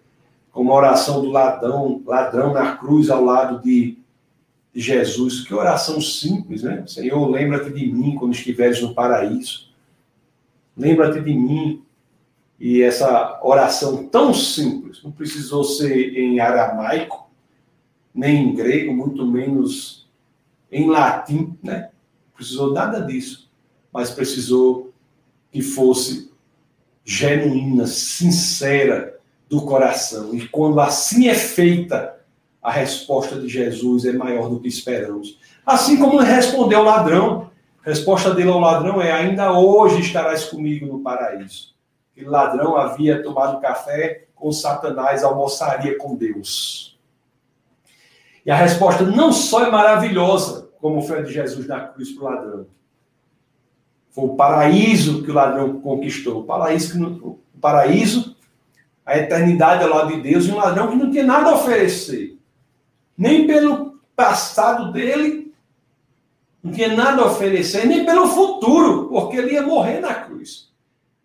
como 0.50 0.72
a 0.72 0.76
oração 0.76 1.20
do 1.20 1.30
ladrão, 1.30 2.02
ladrão 2.04 2.52
na 2.52 2.76
cruz 2.76 3.08
ao 3.08 3.24
lado 3.24 3.62
de, 3.62 3.98
Jesus. 4.78 5.40
Que 5.40 5.54
oração 5.54 6.00
simples, 6.00 6.62
né? 6.62 6.84
Senhor, 6.86 7.26
lembra-te 7.30 7.70
de 7.70 7.86
mim 7.90 8.14
quando 8.14 8.34
estiveres 8.34 8.82
no 8.82 8.94
paraíso. 8.94 9.70
Lembra-te 10.76 11.20
de 11.20 11.32
mim 11.32 11.82
e 12.58 12.82
essa 12.82 13.40
oração 13.42 14.06
tão 14.06 14.32
simples, 14.32 15.02
não 15.02 15.10
precisou 15.10 15.64
ser 15.64 16.16
em 16.16 16.40
aramaico, 16.40 17.30
nem 18.14 18.48
em 18.48 18.54
grego, 18.54 18.94
muito 18.94 19.26
menos 19.26 20.08
em 20.70 20.88
latim, 20.88 21.56
né? 21.62 21.90
Não 22.26 22.34
precisou 22.34 22.72
nada 22.72 23.00
disso, 23.00 23.50
mas 23.92 24.10
precisou 24.10 24.92
que 25.50 25.62
fosse 25.62 26.30
genuína, 27.04 27.86
sincera 27.86 29.18
do 29.48 29.62
coração. 29.62 30.34
E 30.34 30.48
quando 30.48 30.80
assim 30.80 31.28
é 31.28 31.34
feita, 31.34 32.16
a 32.62 32.70
resposta 32.70 33.40
de 33.40 33.48
Jesus 33.48 34.04
é 34.04 34.12
maior 34.12 34.48
do 34.48 34.58
que 34.58 34.66
esperamos. 34.66 35.38
Assim 35.64 35.98
como 35.98 36.18
respondeu 36.18 36.80
o 36.80 36.84
ladrão, 36.84 37.50
resposta 37.90 38.34
dele 38.34 38.50
ao 38.50 38.60
ladrão 38.60 39.00
é: 39.00 39.12
ainda 39.12 39.52
hoje 39.52 40.00
estarás 40.00 40.44
comigo 40.44 40.86
no 40.86 41.00
paraíso 41.00 41.76
aquele 42.16 42.30
ladrão 42.30 42.76
havia 42.76 43.22
tomado 43.22 43.60
café 43.60 44.26
com 44.34 44.50
Satanás, 44.50 45.22
almoçaria 45.22 45.98
com 45.98 46.16
Deus. 46.16 46.98
E 48.44 48.50
a 48.50 48.56
resposta 48.56 49.04
não 49.04 49.32
só 49.32 49.66
é 49.66 49.70
maravilhosa, 49.70 50.70
como 50.80 51.02
foi 51.02 51.18
a 51.18 51.22
de 51.22 51.32
Jesus 51.32 51.66
na 51.66 51.80
cruz 51.80 52.12
para 52.12 52.24
o 52.24 52.30
ladrão. 52.30 52.66
Foi 54.10 54.24
o 54.24 54.34
paraíso 54.34 55.22
que 55.22 55.30
o 55.30 55.34
ladrão 55.34 55.80
conquistou. 55.80 56.40
O 56.40 56.44
paraíso, 56.44 56.92
que 56.92 57.26
o 57.26 57.38
paraíso, 57.60 58.36
a 59.04 59.18
eternidade 59.18 59.84
ao 59.84 59.90
lado 59.90 60.14
de 60.14 60.22
Deus, 60.22 60.46
e 60.46 60.52
um 60.52 60.56
ladrão 60.56 60.88
que 60.88 60.96
não 60.96 61.10
tinha 61.10 61.24
nada 61.24 61.50
a 61.50 61.54
oferecer. 61.54 62.38
Nem 63.16 63.46
pelo 63.46 64.00
passado 64.14 64.92
dele, 64.92 65.45
não 66.66 66.72
tinha 66.72 66.94
nada 66.94 67.22
a 67.22 67.26
oferecer, 67.26 67.86
nem 67.86 68.04
pelo 68.04 68.26
futuro, 68.26 69.08
porque 69.08 69.36
ele 69.36 69.52
ia 69.52 69.62
morrer 69.62 70.00
na 70.00 70.14
cruz 70.14 70.66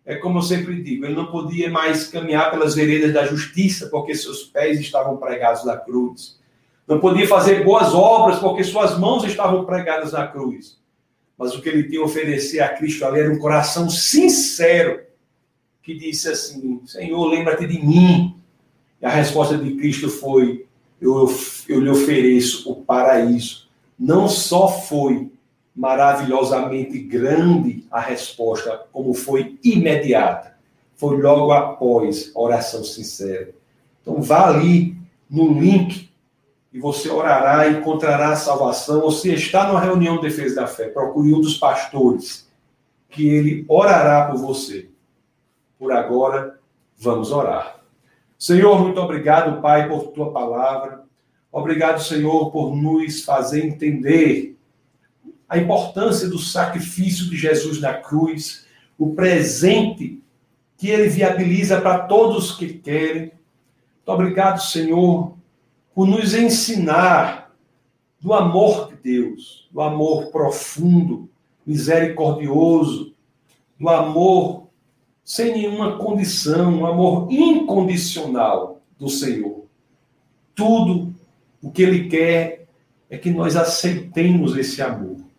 é 0.04 0.16
como 0.16 0.38
eu 0.38 0.42
sempre 0.42 0.82
digo, 0.82 1.04
ele 1.04 1.14
não 1.14 1.30
podia 1.30 1.70
mais 1.70 2.08
caminhar 2.08 2.50
pelas 2.50 2.74
veredas 2.74 3.12
da 3.12 3.24
justiça, 3.24 3.88
porque 3.88 4.14
seus 4.14 4.42
pés 4.42 4.80
estavam 4.80 5.16
pregados 5.16 5.64
na 5.64 5.76
cruz. 5.76 6.38
Não 6.86 6.98
podia 6.98 7.26
fazer 7.28 7.64
boas 7.64 7.94
obras, 7.94 8.40
porque 8.40 8.64
suas 8.64 8.98
mãos 8.98 9.24
estavam 9.24 9.64
pregadas 9.64 10.12
na 10.12 10.26
cruz. 10.26 10.80
Mas 11.38 11.54
o 11.54 11.62
que 11.62 11.68
ele 11.68 11.84
tinha 11.84 12.00
a 12.00 12.04
oferecer 12.04 12.60
a 12.60 12.68
Cristo 12.70 13.04
ali 13.04 13.20
era 13.20 13.32
um 13.32 13.38
coração 13.38 13.88
sincero, 13.88 15.00
que 15.82 15.94
disse 15.94 16.28
assim: 16.28 16.80
Senhor, 16.84 17.24
lembra-te 17.26 17.66
de 17.66 17.84
mim. 17.84 18.36
E 19.00 19.06
a 19.06 19.10
resposta 19.10 19.56
de 19.56 19.74
Cristo 19.76 20.08
foi: 20.10 20.66
eu, 21.00 21.32
eu 21.68 21.80
lhe 21.80 21.88
ofereço 21.88 22.70
o 22.70 22.76
paraíso. 22.82 23.68
Não 23.98 24.28
só 24.28 24.68
foi 24.68 25.30
maravilhosamente 25.74 26.98
grande 26.98 27.86
a 27.90 28.00
resposta, 28.00 28.86
como 28.92 29.14
foi 29.14 29.58
imediata. 29.64 30.56
Foi 30.94 31.20
logo 31.20 31.50
após 31.52 32.30
a 32.34 32.40
oração 32.40 32.84
sincera. 32.84 33.54
Então, 34.00 34.20
vá 34.20 34.48
ali 34.48 34.96
no 35.28 35.58
link 35.58 36.10
e 36.72 36.78
você 36.78 37.08
orará 37.10 37.68
encontrará 37.68 38.30
a 38.30 38.36
salvação. 38.36 39.00
Ou 39.00 39.10
se 39.10 39.32
está 39.32 39.66
numa 39.66 39.80
reunião 39.80 40.16
de 40.16 40.22
defesa 40.22 40.56
da 40.56 40.66
fé, 40.66 40.88
procure 40.88 41.34
um 41.34 41.40
dos 41.40 41.56
pastores, 41.58 42.48
que 43.08 43.28
ele 43.28 43.64
orará 43.68 44.26
por 44.26 44.38
você. 44.38 44.88
Por 45.78 45.92
agora, 45.92 46.58
vamos 46.98 47.32
orar. 47.32 47.80
Senhor, 48.38 48.80
muito 48.80 49.00
obrigado, 49.00 49.60
Pai, 49.60 49.88
por 49.88 50.08
tua 50.08 50.32
palavra. 50.32 51.02
Obrigado, 51.50 52.02
Senhor, 52.02 52.50
por 52.50 52.74
nos 52.74 53.22
fazer 53.24 53.64
entender 53.64 54.56
a 55.52 55.58
importância 55.58 56.30
do 56.30 56.38
sacrifício 56.38 57.28
de 57.28 57.36
Jesus 57.36 57.78
na 57.78 57.92
cruz, 57.92 58.64
o 58.98 59.14
presente 59.14 60.18
que 60.78 60.88
ele 60.88 61.10
viabiliza 61.10 61.78
para 61.78 62.04
todos 62.04 62.56
que 62.56 62.72
querem. 62.72 63.24
Muito 63.24 64.08
obrigado, 64.08 64.62
Senhor, 64.62 65.36
por 65.94 66.06
nos 66.08 66.32
ensinar 66.32 67.54
do 68.18 68.32
amor 68.32 68.88
de 68.88 68.96
Deus, 68.96 69.68
do 69.70 69.82
amor 69.82 70.30
profundo, 70.30 71.28
misericordioso, 71.66 73.12
do 73.78 73.90
amor 73.90 74.68
sem 75.22 75.52
nenhuma 75.52 75.98
condição, 75.98 76.78
um 76.78 76.86
amor 76.86 77.30
incondicional 77.30 78.80
do 78.98 79.10
Senhor. 79.10 79.66
Tudo 80.54 81.14
o 81.60 81.70
que 81.70 81.82
ele 81.82 82.08
quer 82.08 82.66
é 83.10 83.18
que 83.18 83.30
nós 83.30 83.54
aceitemos 83.54 84.56
esse 84.56 84.80
amor 84.80 85.30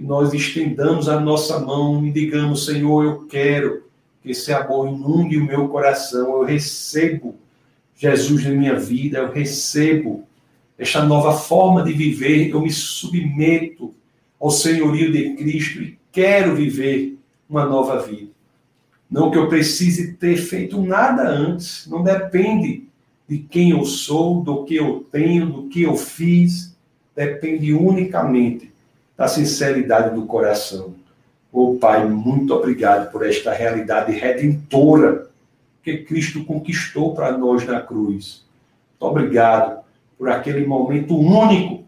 que 0.00 0.06
nós 0.06 0.32
estendamos 0.32 1.10
a 1.10 1.20
nossa 1.20 1.60
mão 1.60 2.06
e 2.06 2.10
digamos: 2.10 2.64
Senhor, 2.64 3.04
eu 3.04 3.26
quero 3.26 3.84
que 4.22 4.30
esse 4.30 4.50
amor 4.50 4.88
inunde 4.88 5.36
o 5.36 5.44
meu 5.44 5.68
coração. 5.68 6.38
Eu 6.38 6.42
recebo 6.42 7.36
Jesus 7.94 8.44
na 8.44 8.50
minha 8.50 8.76
vida, 8.76 9.18
eu 9.18 9.30
recebo 9.30 10.24
esta 10.78 11.04
nova 11.04 11.34
forma 11.34 11.82
de 11.82 11.92
viver, 11.92 12.48
eu 12.48 12.62
me 12.62 12.70
submeto 12.70 13.92
ao 14.40 14.50
senhorio 14.50 15.12
de 15.12 15.34
Cristo 15.34 15.82
e 15.82 15.98
quero 16.10 16.56
viver 16.56 17.18
uma 17.46 17.66
nova 17.66 18.00
vida. 18.00 18.30
Não 19.10 19.30
que 19.30 19.36
eu 19.36 19.48
precise 19.48 20.14
ter 20.14 20.38
feito 20.38 20.80
nada 20.80 21.28
antes, 21.28 21.86
não 21.86 22.02
depende 22.02 22.84
de 23.28 23.38
quem 23.38 23.72
eu 23.72 23.84
sou, 23.84 24.42
do 24.42 24.64
que 24.64 24.76
eu 24.76 25.06
tenho, 25.12 25.46
do 25.46 25.62
que 25.68 25.82
eu 25.82 25.94
fiz, 25.94 26.74
depende 27.14 27.74
unicamente 27.74 28.69
da 29.20 29.28
sinceridade 29.28 30.14
do 30.14 30.24
coração. 30.24 30.94
Oh 31.52 31.74
Pai, 31.74 32.08
muito 32.08 32.54
obrigado 32.54 33.12
por 33.12 33.22
esta 33.22 33.52
realidade 33.52 34.12
redentora 34.12 35.28
que 35.82 35.98
Cristo 35.98 36.42
conquistou 36.42 37.14
para 37.14 37.36
nós 37.36 37.66
na 37.66 37.82
cruz. 37.82 38.42
Muito 38.92 39.02
obrigado 39.02 39.84
por 40.16 40.30
aquele 40.30 40.66
momento 40.66 41.14
único 41.14 41.84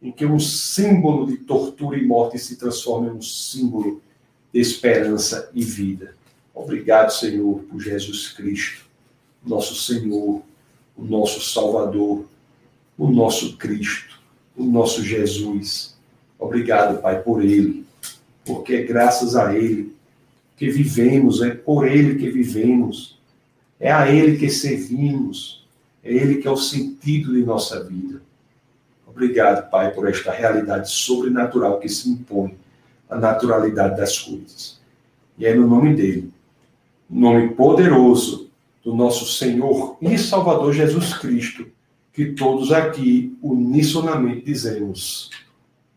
em 0.00 0.10
que 0.10 0.24
um 0.24 0.40
símbolo 0.40 1.26
de 1.26 1.36
tortura 1.36 1.98
e 1.98 2.06
morte 2.06 2.38
se 2.38 2.56
transforma 2.56 3.08
em 3.08 3.10
um 3.10 3.20
símbolo 3.20 4.00
de 4.50 4.58
esperança 4.58 5.50
e 5.52 5.62
vida. 5.62 6.14
Obrigado, 6.54 7.10
Senhor, 7.10 7.58
por 7.64 7.78
Jesus 7.78 8.32
Cristo, 8.32 8.86
nosso 9.44 9.74
Senhor, 9.74 10.40
o 10.96 11.04
nosso 11.04 11.42
Salvador, 11.42 12.24
o 12.96 13.06
nosso 13.06 13.58
Cristo, 13.58 14.18
o 14.56 14.64
nosso 14.64 15.04
Jesus. 15.04 15.99
Obrigado, 16.40 17.02
Pai, 17.02 17.22
por 17.22 17.44
Ele, 17.44 17.84
porque 18.44 18.74
é 18.74 18.82
graças 18.82 19.36
a 19.36 19.54
Ele 19.54 19.94
que 20.56 20.70
vivemos, 20.70 21.42
é 21.42 21.50
por 21.50 21.86
Ele 21.86 22.16
que 22.16 22.30
vivemos, 22.30 23.20
é 23.78 23.92
a 23.92 24.10
Ele 24.10 24.38
que 24.38 24.48
servimos, 24.48 25.66
é 26.02 26.12
Ele 26.12 26.36
que 26.36 26.48
é 26.48 26.50
o 26.50 26.56
sentido 26.56 27.34
de 27.34 27.44
nossa 27.44 27.84
vida. 27.84 28.22
Obrigado, 29.06 29.70
Pai, 29.70 29.92
por 29.92 30.08
esta 30.08 30.32
realidade 30.32 30.90
sobrenatural 30.90 31.78
que 31.78 31.88
se 31.88 32.08
impõe 32.08 32.56
à 33.08 33.16
naturalidade 33.16 33.98
das 33.98 34.18
coisas. 34.18 34.80
E 35.36 35.44
é 35.44 35.54
no 35.54 35.66
nome 35.66 35.94
dele, 35.94 36.32
nome 37.08 37.50
poderoso 37.50 38.48
do 38.82 38.94
nosso 38.94 39.26
Senhor 39.26 39.98
e 40.00 40.16
Salvador 40.16 40.72
Jesus 40.72 41.12
Cristo, 41.14 41.66
que 42.12 42.32
todos 42.32 42.72
aqui 42.72 43.36
unisonamente 43.42 44.46
dizemos: 44.46 45.30